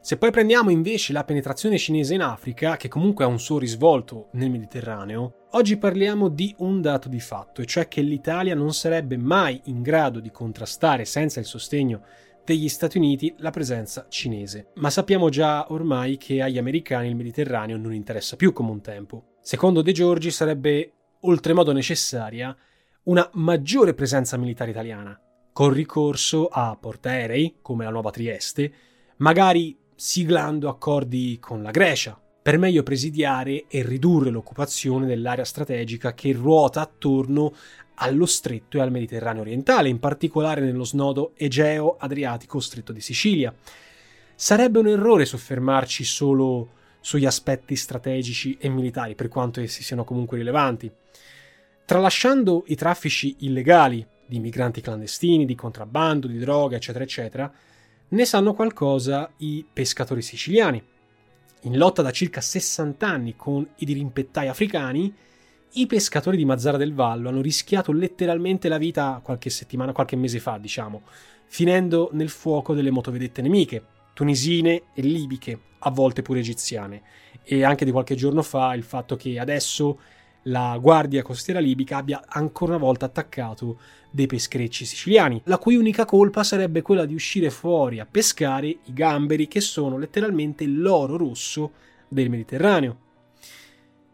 Se 0.00 0.16
poi 0.16 0.32
prendiamo 0.32 0.70
invece 0.70 1.12
la 1.12 1.22
penetrazione 1.22 1.78
cinese 1.78 2.14
in 2.14 2.22
Africa, 2.22 2.76
che 2.76 2.88
comunque 2.88 3.24
ha 3.24 3.28
un 3.28 3.38
suo 3.38 3.60
risvolto 3.60 4.30
nel 4.32 4.50
Mediterraneo, 4.50 5.46
oggi 5.52 5.76
parliamo 5.76 6.26
di 6.26 6.52
un 6.58 6.80
dato 6.80 7.08
di 7.08 7.20
fatto, 7.20 7.62
e 7.62 7.66
cioè 7.66 7.86
che 7.86 8.00
l'Italia 8.00 8.56
non 8.56 8.74
sarebbe 8.74 9.16
mai 9.16 9.60
in 9.66 9.80
grado 9.80 10.18
di 10.18 10.32
contrastare 10.32 11.04
senza 11.04 11.38
il 11.38 11.46
sostegno 11.46 12.02
degli 12.44 12.68
Stati 12.68 12.98
Uniti 12.98 13.34
la 13.38 13.50
presenza 13.50 14.06
cinese. 14.08 14.72
Ma 14.74 14.90
sappiamo 14.90 15.28
già 15.28 15.72
ormai 15.72 16.16
che 16.16 16.42
agli 16.42 16.58
americani 16.58 17.08
il 17.08 17.16
Mediterraneo 17.16 17.76
non 17.76 17.94
interessa 17.94 18.36
più 18.36 18.52
come 18.52 18.70
un 18.70 18.80
tempo. 18.80 19.36
Secondo 19.40 19.82
De 19.82 19.92
Giorgi 19.92 20.30
sarebbe 20.30 20.92
oltremodo 21.20 21.72
necessaria 21.72 22.56
una 23.04 23.28
maggiore 23.34 23.94
presenza 23.94 24.36
militare 24.36 24.70
italiana, 24.70 25.18
con 25.52 25.72
ricorso 25.72 26.48
a 26.48 26.76
portaerei 26.80 27.56
come 27.60 27.84
la 27.84 27.90
nuova 27.90 28.10
Trieste, 28.10 28.72
magari 29.16 29.76
siglando 29.94 30.68
accordi 30.68 31.38
con 31.40 31.62
la 31.62 31.70
Grecia, 31.70 32.20
per 32.42 32.58
meglio 32.58 32.82
presidiare 32.82 33.66
e 33.68 33.82
ridurre 33.82 34.30
l'occupazione 34.30 35.06
dell'area 35.06 35.44
strategica 35.44 36.12
che 36.12 36.32
ruota 36.32 36.80
attorno 36.80 37.52
allo 37.94 38.26
stretto 38.26 38.76
e 38.76 38.80
al 38.80 38.90
Mediterraneo 38.90 39.42
orientale, 39.42 39.88
in 39.88 39.98
particolare 39.98 40.60
nello 40.60 40.84
snodo 40.84 41.32
Egeo-Adriatico-Stretto 41.36 42.92
di 42.92 43.00
Sicilia. 43.00 43.54
Sarebbe 44.34 44.78
un 44.78 44.88
errore 44.88 45.24
soffermarci 45.24 46.04
solo 46.04 46.80
sugli 47.00 47.26
aspetti 47.26 47.76
strategici 47.76 48.56
e 48.58 48.68
militari, 48.68 49.14
per 49.14 49.28
quanto 49.28 49.60
essi 49.60 49.82
siano 49.82 50.04
comunque 50.04 50.38
rilevanti. 50.38 50.90
Tralasciando 51.84 52.64
i 52.68 52.74
traffici 52.74 53.36
illegali 53.40 54.06
di 54.26 54.38
migranti 54.38 54.80
clandestini, 54.80 55.44
di 55.44 55.54
contrabbando, 55.54 56.26
di 56.26 56.38
droga, 56.38 56.76
eccetera, 56.76 57.04
eccetera, 57.04 57.52
ne 58.08 58.24
sanno 58.24 58.54
qualcosa 58.54 59.30
i 59.38 59.64
pescatori 59.70 60.22
siciliani. 60.22 60.82
In 61.62 61.76
lotta 61.76 62.02
da 62.02 62.10
circa 62.10 62.40
60 62.40 63.06
anni 63.06 63.36
con 63.36 63.66
i 63.76 63.84
dirimpettai 63.84 64.48
africani, 64.48 65.14
i 65.74 65.86
pescatori 65.86 66.36
di 66.36 66.44
Mazzara 66.44 66.76
del 66.76 66.92
Vallo 66.92 67.28
hanno 67.28 67.40
rischiato 67.40 67.92
letteralmente 67.92 68.68
la 68.68 68.76
vita 68.76 69.20
qualche 69.22 69.48
settimana, 69.48 69.92
qualche 69.92 70.16
mese 70.16 70.38
fa, 70.38 70.58
diciamo, 70.58 71.02
finendo 71.46 72.10
nel 72.12 72.28
fuoco 72.28 72.74
delle 72.74 72.90
motovedette 72.90 73.40
nemiche, 73.40 73.84
tunisine 74.12 74.82
e 74.92 75.00
libiche, 75.00 75.58
a 75.78 75.90
volte 75.90 76.20
pure 76.22 76.40
egiziane. 76.40 77.02
E 77.42 77.64
anche 77.64 77.84
di 77.84 77.90
qualche 77.90 78.14
giorno 78.14 78.42
fa 78.42 78.74
il 78.74 78.82
fatto 78.82 79.16
che 79.16 79.38
adesso 79.38 79.98
la 80.46 80.76
guardia 80.80 81.22
costiera 81.22 81.60
libica 81.60 81.96
abbia 81.96 82.22
ancora 82.26 82.72
una 82.72 82.84
volta 82.84 83.06
attaccato 83.06 83.78
dei 84.10 84.26
pescherecci 84.26 84.84
siciliani, 84.84 85.40
la 85.44 85.56
cui 85.56 85.76
unica 85.76 86.04
colpa 86.04 86.44
sarebbe 86.44 86.82
quella 86.82 87.06
di 87.06 87.14
uscire 87.14 87.48
fuori 87.48 87.98
a 87.98 88.06
pescare 88.06 88.66
i 88.66 88.78
gamberi 88.92 89.48
che 89.48 89.60
sono 89.60 89.96
letteralmente 89.96 90.66
l'oro 90.66 91.16
rosso 91.16 91.72
del 92.08 92.28
Mediterraneo. 92.28 93.01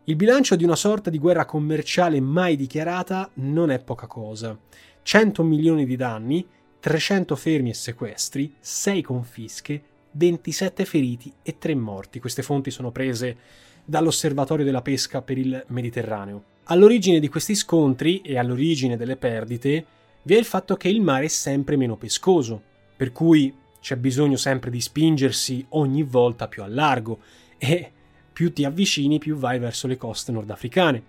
Il 0.08 0.16
bilancio 0.16 0.56
di 0.56 0.64
una 0.64 0.74
sorta 0.74 1.10
di 1.10 1.18
guerra 1.18 1.44
commerciale 1.44 2.18
mai 2.18 2.56
dichiarata 2.56 3.30
non 3.34 3.70
è 3.70 3.78
poca 3.78 4.06
cosa. 4.06 4.58
100 5.02 5.42
milioni 5.42 5.84
di 5.84 5.96
danni, 5.96 6.48
300 6.80 7.36
fermi 7.36 7.68
e 7.68 7.74
sequestri, 7.74 8.54
6 8.58 9.02
confische, 9.02 9.82
27 10.12 10.86
feriti 10.86 11.30
e 11.42 11.58
3 11.58 11.74
morti. 11.74 12.20
Queste 12.20 12.42
fonti 12.42 12.70
sono 12.70 12.90
prese 12.90 13.36
dall'Osservatorio 13.84 14.64
della 14.64 14.80
pesca 14.80 15.20
per 15.20 15.36
il 15.36 15.62
Mediterraneo. 15.66 16.42
All'origine 16.64 17.20
di 17.20 17.28
questi 17.28 17.54
scontri 17.54 18.22
e 18.22 18.38
all'origine 18.38 18.96
delle 18.96 19.16
perdite 19.16 19.84
vi 20.22 20.34
è 20.34 20.38
il 20.38 20.46
fatto 20.46 20.74
che 20.76 20.88
il 20.88 21.02
mare 21.02 21.26
è 21.26 21.28
sempre 21.28 21.76
meno 21.76 21.96
pescoso, 21.96 22.62
per 22.96 23.12
cui 23.12 23.54
c'è 23.78 23.96
bisogno 23.96 24.38
sempre 24.38 24.70
di 24.70 24.80
spingersi 24.80 25.66
ogni 25.70 26.02
volta 26.02 26.48
più 26.48 26.62
a 26.62 26.66
largo 26.66 27.18
e 27.58 27.92
più 28.38 28.52
ti 28.52 28.64
avvicini 28.64 29.18
più 29.18 29.34
vai 29.34 29.58
verso 29.58 29.88
le 29.88 29.96
coste 29.96 30.30
nordafricane. 30.30 31.02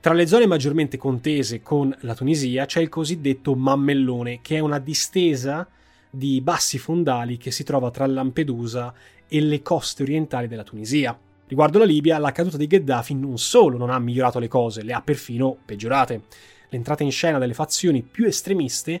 Tra 0.00 0.12
le 0.12 0.26
zone 0.26 0.46
maggiormente 0.46 0.96
contese 0.96 1.62
con 1.62 1.96
la 2.00 2.16
Tunisia 2.16 2.66
c'è 2.66 2.80
il 2.80 2.88
cosiddetto 2.88 3.54
mammellone, 3.54 4.40
che 4.42 4.56
è 4.56 4.58
una 4.58 4.80
distesa 4.80 5.68
di 6.10 6.40
bassi 6.40 6.78
fondali 6.78 7.36
che 7.36 7.52
si 7.52 7.62
trova 7.62 7.92
tra 7.92 8.06
Lampedusa 8.06 8.92
e 9.28 9.40
le 9.40 9.62
coste 9.62 10.02
orientali 10.02 10.48
della 10.48 10.64
Tunisia. 10.64 11.16
Riguardo 11.46 11.78
la 11.78 11.84
Libia, 11.84 12.18
la 12.18 12.32
caduta 12.32 12.56
di 12.56 12.66
Gheddafi 12.66 13.14
non 13.14 13.38
solo 13.38 13.78
non 13.78 13.90
ha 13.90 13.98
migliorato 14.00 14.40
le 14.40 14.48
cose, 14.48 14.82
le 14.82 14.94
ha 14.94 15.00
perfino 15.00 15.56
peggiorate. 15.64 16.22
L'entrata 16.70 17.04
in 17.04 17.12
scena 17.12 17.38
delle 17.38 17.54
fazioni 17.54 18.02
più 18.02 18.26
estremiste 18.26 19.00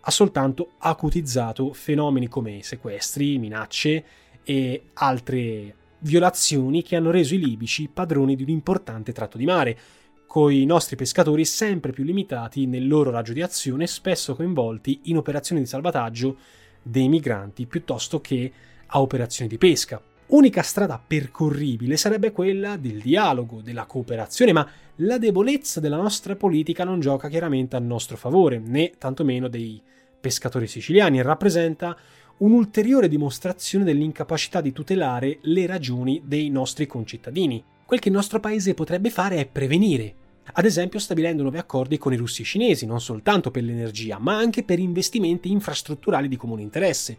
ha 0.00 0.10
soltanto 0.10 0.72
acutizzato 0.80 1.72
fenomeni 1.72 2.28
come 2.28 2.62
sequestri, 2.62 3.38
minacce 3.38 4.04
e 4.44 4.82
altre 4.92 5.76
violazioni 6.04 6.82
che 6.82 6.96
hanno 6.96 7.10
reso 7.10 7.34
i 7.34 7.38
libici 7.38 7.88
padroni 7.92 8.36
di 8.36 8.42
un 8.42 8.50
importante 8.50 9.12
tratto 9.12 9.38
di 9.38 9.44
mare, 9.44 9.78
coi 10.26 10.64
nostri 10.64 10.96
pescatori 10.96 11.44
sempre 11.44 11.92
più 11.92 12.04
limitati 12.04 12.66
nel 12.66 12.86
loro 12.86 13.10
raggio 13.10 13.32
di 13.32 13.42
azione, 13.42 13.86
spesso 13.86 14.34
coinvolti 14.34 15.00
in 15.04 15.16
operazioni 15.16 15.60
di 15.60 15.66
salvataggio 15.66 16.36
dei 16.82 17.08
migranti 17.08 17.66
piuttosto 17.66 18.20
che 18.20 18.52
a 18.86 19.00
operazioni 19.00 19.48
di 19.48 19.58
pesca. 19.58 20.02
Unica 20.26 20.62
strada 20.62 21.02
percorribile 21.04 21.96
sarebbe 21.96 22.32
quella 22.32 22.76
del 22.76 23.00
dialogo, 23.00 23.60
della 23.60 23.86
cooperazione, 23.86 24.52
ma 24.52 24.68
la 24.96 25.18
debolezza 25.18 25.80
della 25.80 25.96
nostra 25.96 26.34
politica 26.34 26.84
non 26.84 27.00
gioca 27.00 27.28
chiaramente 27.28 27.76
a 27.76 27.80
nostro 27.80 28.16
favore, 28.16 28.58
né 28.58 28.92
tantomeno 28.98 29.48
dei 29.48 29.80
pescatori 30.20 30.66
siciliani, 30.66 31.18
e 31.18 31.22
rappresenta 31.22 31.96
un'ulteriore 32.38 33.08
dimostrazione 33.08 33.84
dell'incapacità 33.84 34.60
di 34.60 34.72
tutelare 34.72 35.38
le 35.42 35.66
ragioni 35.66 36.22
dei 36.24 36.48
nostri 36.50 36.86
concittadini. 36.86 37.62
Quel 37.84 38.00
che 38.00 38.08
il 38.08 38.14
nostro 38.14 38.40
paese 38.40 38.74
potrebbe 38.74 39.10
fare 39.10 39.36
è 39.36 39.46
prevenire, 39.46 40.14
ad 40.52 40.64
esempio 40.64 40.98
stabilendo 40.98 41.42
nuovi 41.42 41.58
accordi 41.58 41.96
con 41.96 42.12
i 42.12 42.16
russi 42.16 42.42
e 42.42 42.44
cinesi, 42.44 42.86
non 42.86 43.00
soltanto 43.00 43.50
per 43.50 43.62
l'energia, 43.62 44.18
ma 44.18 44.36
anche 44.36 44.62
per 44.62 44.78
investimenti 44.78 45.50
infrastrutturali 45.50 46.28
di 46.28 46.36
comune 46.36 46.62
interesse. 46.62 47.16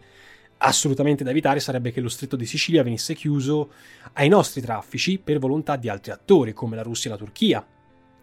Assolutamente 0.57 1.23
da 1.23 1.31
evitare 1.31 1.59
sarebbe 1.59 1.91
che 1.91 2.01
lo 2.01 2.07
stretto 2.07 2.35
di 2.35 2.45
Sicilia 2.45 2.83
venisse 2.83 3.13
chiuso 3.13 3.71
ai 4.13 4.29
nostri 4.29 4.61
traffici 4.61 5.17
per 5.17 5.39
volontà 5.39 5.75
di 5.75 5.89
altri 5.89 6.11
attori, 6.11 6.53
come 6.53 6.75
la 6.75 6.83
Russia 6.83 7.09
e 7.09 7.13
la 7.13 7.19
Turchia. 7.19 7.65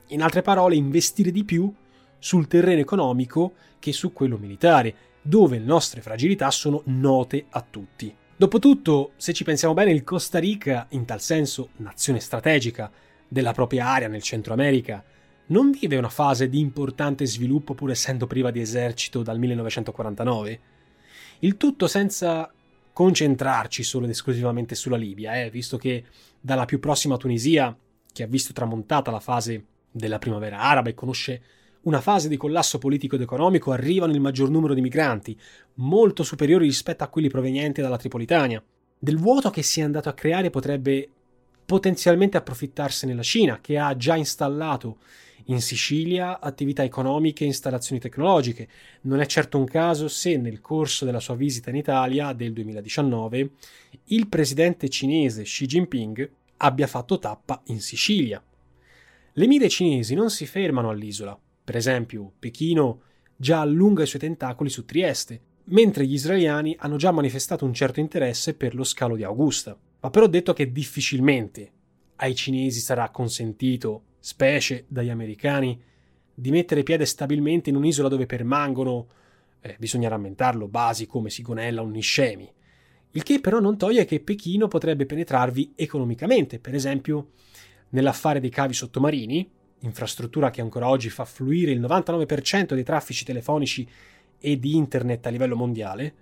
In 0.09 0.23
altre 0.23 0.43
parole, 0.43 0.77
investire 0.77 1.31
di 1.31 1.45
più 1.45 1.73
sul 2.19 2.47
terreno 2.47 2.81
economico 2.81 3.55
che 3.79 3.93
su 3.93 4.13
quello 4.13 4.39
militare, 4.39 4.95
dove 5.23 5.59
le 5.59 5.65
nostre 5.65 6.01
fragilità 6.01 6.51
sono 6.51 6.83
note 6.87 7.47
a 7.51 7.65
tutti. 7.69 8.15
Dopotutto, 8.37 9.13
se 9.17 9.33
ci 9.33 9.45
pensiamo 9.45 9.73
bene, 9.73 9.93
il 9.93 10.03
Costa 10.03 10.39
Rica, 10.39 10.87
in 10.91 11.05
tal 11.05 11.21
senso 11.21 11.71
nazione 11.77 12.19
strategica 12.19 12.91
della 13.29 13.53
propria 13.53 13.87
area 13.87 14.09
nel 14.09 14.23
Centro 14.23 14.53
America, 14.53 15.05
non 15.47 15.71
vive 15.71 15.97
una 15.97 16.09
fase 16.09 16.49
di 16.49 16.59
importante 16.59 17.27
sviluppo 17.27 17.75
pur 17.75 17.91
essendo 17.91 18.27
priva 18.27 18.51
di 18.51 18.61
esercito 18.61 19.23
dal 19.23 19.39
1949? 19.39 20.61
Il 21.41 21.57
tutto 21.57 21.87
senza 21.87 22.53
concentrarci 22.93 23.83
solo 23.83 24.05
ed 24.05 24.11
esclusivamente 24.11 24.75
sulla 24.75 24.97
Libia, 24.97 25.41
eh, 25.41 25.51
visto 25.51 25.77
che 25.77 26.05
dalla 26.41 26.65
più 26.65 26.81
prossima 26.81 27.17
Tunisia, 27.17 27.77
che 28.13 28.23
ha 28.23 28.27
visto 28.27 28.53
tramontata 28.53 29.11
la 29.11 29.21
fase 29.21 29.65
della 29.91 30.19
primavera 30.19 30.59
araba 30.59 30.91
e 30.91 30.95
conosce 30.95 31.43
una 31.83 32.01
fase 32.01 32.29
di 32.29 32.37
collasso 32.37 32.79
politico 32.79 33.17
ed 33.17 33.23
economico 33.23 33.73
arrivano 33.73 34.13
il 34.13 34.21
maggior 34.21 34.51
numero 34.51 34.75
di 34.75 34.81
migranti, 34.81 35.39
molto 35.75 36.23
superiori 36.23 36.67
rispetto 36.67 37.03
a 37.03 37.09
quelli 37.09 37.29
provenienti 37.29 37.81
dalla 37.81 37.97
Tripolitania. 37.97 38.63
Del 38.99 39.19
vuoto 39.19 39.51
che 39.51 39.63
si 39.63 39.81
è 39.81 39.83
andato 39.83 40.09
a 40.09 40.15
creare 40.15 40.51
potrebbe 40.51 41.09
potenzialmente 41.65 42.37
approfittarsene 42.37 43.15
la 43.15 43.23
Cina, 43.23 43.61
che 43.61 43.79
ha 43.79 43.97
già 43.97 44.15
installato 44.17 44.99
in 45.47 45.61
Sicilia 45.61 46.39
attività 46.39 46.85
economiche 46.85 47.43
e 47.43 47.49
installazioni 47.49 48.01
tecnologiche. 48.01 48.69
Non 49.03 49.21
è 49.21 49.27
certo 49.27 49.59
un 49.59 49.65
caso 49.65 50.07
se 50.07 50.37
nel 50.37 50.61
corso 50.61 51.05
della 51.05 51.19
sua 51.19 51.35
visita 51.35 51.71
in 51.71 51.77
Italia 51.77 52.33
del 52.33 52.53
2019 52.53 53.51
il 54.07 54.29
presidente 54.29 54.89
cinese 54.89 55.43
Xi 55.43 55.67
Jinping 55.67 56.31
abbia 56.59 56.87
fatto 56.87 57.19
tappa 57.19 57.61
in 57.67 57.81
Sicilia. 57.81 58.43
Le 59.33 59.47
mire 59.47 59.69
cinesi 59.69 60.15
non 60.15 60.31
si 60.31 60.47
fermano 60.47 60.91
all'isola, 60.91 61.37
per 61.65 61.77
esempio, 61.77 62.33
Pechino 62.39 63.03
già 63.37 63.61
allunga 63.61 64.03
i 64.03 64.07
suoi 64.07 64.21
tentacoli 64.21 64.71
su 64.71 64.85
Trieste, 64.85 65.41
mentre 65.65 66.07
gli 66.07 66.15
israeliani 66.15 66.77
hanno 66.79 66.97
già 66.97 67.13
manifestato 67.13 67.65
un 67.65 67.75
certo 67.75 68.01
interesse 68.01 68.55
per 68.55 68.75
lo 68.75 68.85
scalo 68.85 69.17
di 69.17 69.23
Augusta. 69.23 69.79
Va 70.01 70.11
però 70.11 70.27
detto 70.27 70.53
che 70.53 70.73
difficilmente 70.73 71.71
ai 72.17 72.35
cinesi 72.35 72.81
sarà 72.81 73.11
consentito, 73.11 74.05
specie 74.19 74.85
dagli 74.89 75.11
americani, 75.11 75.81
di 76.35 76.51
mettere 76.51 76.83
piede 76.83 77.05
stabilmente 77.05 77.71
in 77.71 77.77
un'isola 77.77 78.09
dove 78.09 78.27
permangono, 78.27 79.07
eh, 79.61 79.77
bisogna 79.79 80.09
rammentarlo, 80.09 80.69
basi 80.69 81.07
come 81.07 81.31
Sigonella 81.31 81.83
o 81.83 81.87
Niscemi. 81.87 82.51
Il 83.13 83.23
che 83.23 83.41
però 83.41 83.61
non 83.61 83.77
toglie 83.77 84.05
che 84.05 84.21
Pechino 84.21 84.69
potrebbe 84.69 85.07
penetrarvi 85.07 85.73
economicamente, 85.77 86.59
per 86.59 86.75
esempio 86.75 87.31
nell'affare 87.91 88.41
dei 88.41 88.51
cavi 88.51 88.73
sottomarini, 88.73 89.51
infrastruttura 89.83 90.51
che 90.51 90.61
ancora 90.61 90.89
oggi 90.89 91.11
fa 91.11 91.25
fluire 91.25 91.71
il 91.71 91.81
99% 91.81 92.75
dei 92.75 92.85
traffici 92.85 93.25
telefonici 93.25 93.89
e 94.39 94.59
di 94.59 94.77
internet 94.77 95.27
a 95.27 95.31
livello 95.31 95.57
mondiale, 95.57 96.15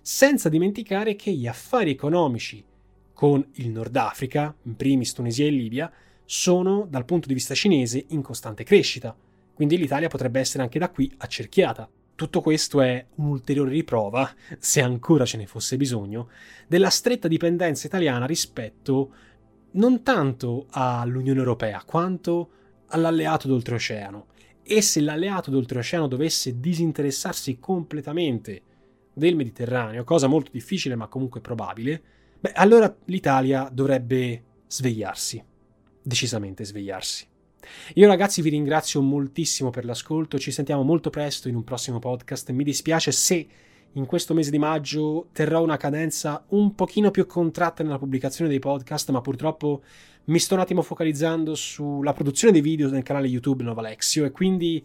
senza 0.00 0.48
dimenticare 0.48 1.16
che 1.16 1.32
gli 1.32 1.46
affari 1.46 1.90
economici 1.90 2.64
con 3.12 3.44
il 3.54 3.70
Nord 3.70 3.96
Africa, 3.96 4.54
in 4.62 4.76
primis 4.76 5.12
Tunisia 5.12 5.46
e 5.46 5.50
Libia, 5.50 5.90
sono 6.24 6.86
dal 6.88 7.04
punto 7.04 7.28
di 7.28 7.34
vista 7.34 7.54
cinese 7.54 8.04
in 8.08 8.22
costante 8.22 8.64
crescita, 8.64 9.16
quindi 9.54 9.78
l'Italia 9.78 10.08
potrebbe 10.08 10.40
essere 10.40 10.62
anche 10.62 10.78
da 10.78 10.90
qui 10.90 11.12
accerchiata. 11.16 11.88
Tutto 12.14 12.40
questo 12.40 12.80
è 12.80 13.04
un'ulteriore 13.16 13.70
riprova, 13.70 14.30
se 14.58 14.80
ancora 14.80 15.24
ce 15.24 15.36
ne 15.36 15.46
fosse 15.46 15.76
bisogno, 15.76 16.28
della 16.66 16.90
stretta 16.90 17.28
dipendenza 17.28 17.86
italiana 17.86 18.26
rispetto 18.26 19.12
non 19.72 20.02
tanto 20.02 20.66
all'Unione 20.70 21.38
Europea 21.38 21.82
quanto 21.84 22.50
all'alleato 22.88 23.48
d'oltreoceano. 23.48 24.26
E 24.62 24.80
se 24.80 25.00
l'alleato 25.00 25.50
d'oltreoceano 25.50 26.08
dovesse 26.08 26.58
disinteressarsi 26.58 27.58
completamente 27.58 28.62
del 29.12 29.36
Mediterraneo, 29.36 30.04
cosa 30.04 30.26
molto 30.26 30.50
difficile 30.52 30.96
ma 30.96 31.06
comunque 31.06 31.40
probabile, 31.40 32.02
beh, 32.40 32.52
allora 32.52 32.94
l'Italia 33.06 33.68
dovrebbe 33.72 34.42
svegliarsi, 34.66 35.42
decisamente 36.02 36.64
svegliarsi. 36.64 37.26
Io 37.94 38.06
ragazzi 38.06 38.42
vi 38.42 38.50
ringrazio 38.50 39.00
moltissimo 39.00 39.70
per 39.70 39.84
l'ascolto, 39.84 40.38
ci 40.38 40.50
sentiamo 40.50 40.82
molto 40.82 41.10
presto 41.10 41.48
in 41.48 41.54
un 41.54 41.64
prossimo 41.64 41.98
podcast, 41.98 42.50
mi 42.50 42.64
dispiace 42.64 43.12
se 43.12 43.46
in 43.92 44.04
questo 44.04 44.34
mese 44.34 44.50
di 44.50 44.58
maggio 44.58 45.28
terrò 45.32 45.62
una 45.62 45.78
cadenza 45.78 46.44
un 46.48 46.74
pochino 46.74 47.10
più 47.10 47.26
contratta 47.26 47.82
nella 47.82 47.98
pubblicazione 47.98 48.50
dei 48.50 48.58
podcast, 48.58 49.10
ma 49.10 49.22
purtroppo 49.22 49.82
mi 50.26 50.38
sto 50.38 50.54
un 50.54 50.60
attimo 50.60 50.82
focalizzando 50.82 51.54
sulla 51.54 52.12
produzione 52.12 52.52
dei 52.52 52.62
video 52.62 52.88
nel 52.88 53.02
canale 53.02 53.26
YouTube 53.26 53.62
Nova 53.62 53.82
Lexio 53.82 54.24
e 54.24 54.30
quindi 54.30 54.84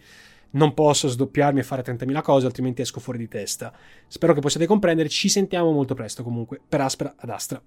non 0.52 0.74
posso 0.74 1.08
sdoppiarmi 1.08 1.60
e 1.60 1.64
fare 1.64 1.84
30.000 1.84 2.22
cose, 2.22 2.46
altrimenti 2.46 2.82
esco 2.82 3.00
fuori 3.00 3.20
di 3.20 3.28
testa. 3.28 3.74
Spero 4.08 4.34
che 4.34 4.42
possiate 4.42 4.66
comprendere, 4.66 5.10
ci 5.10 5.30
sentiamo 5.30 5.72
molto 5.72 5.94
presto 5.94 6.24
comunque, 6.24 6.60
per 6.68 6.82
Aspera 6.82 7.16
ad 7.18 7.30
Astra. 7.30 7.62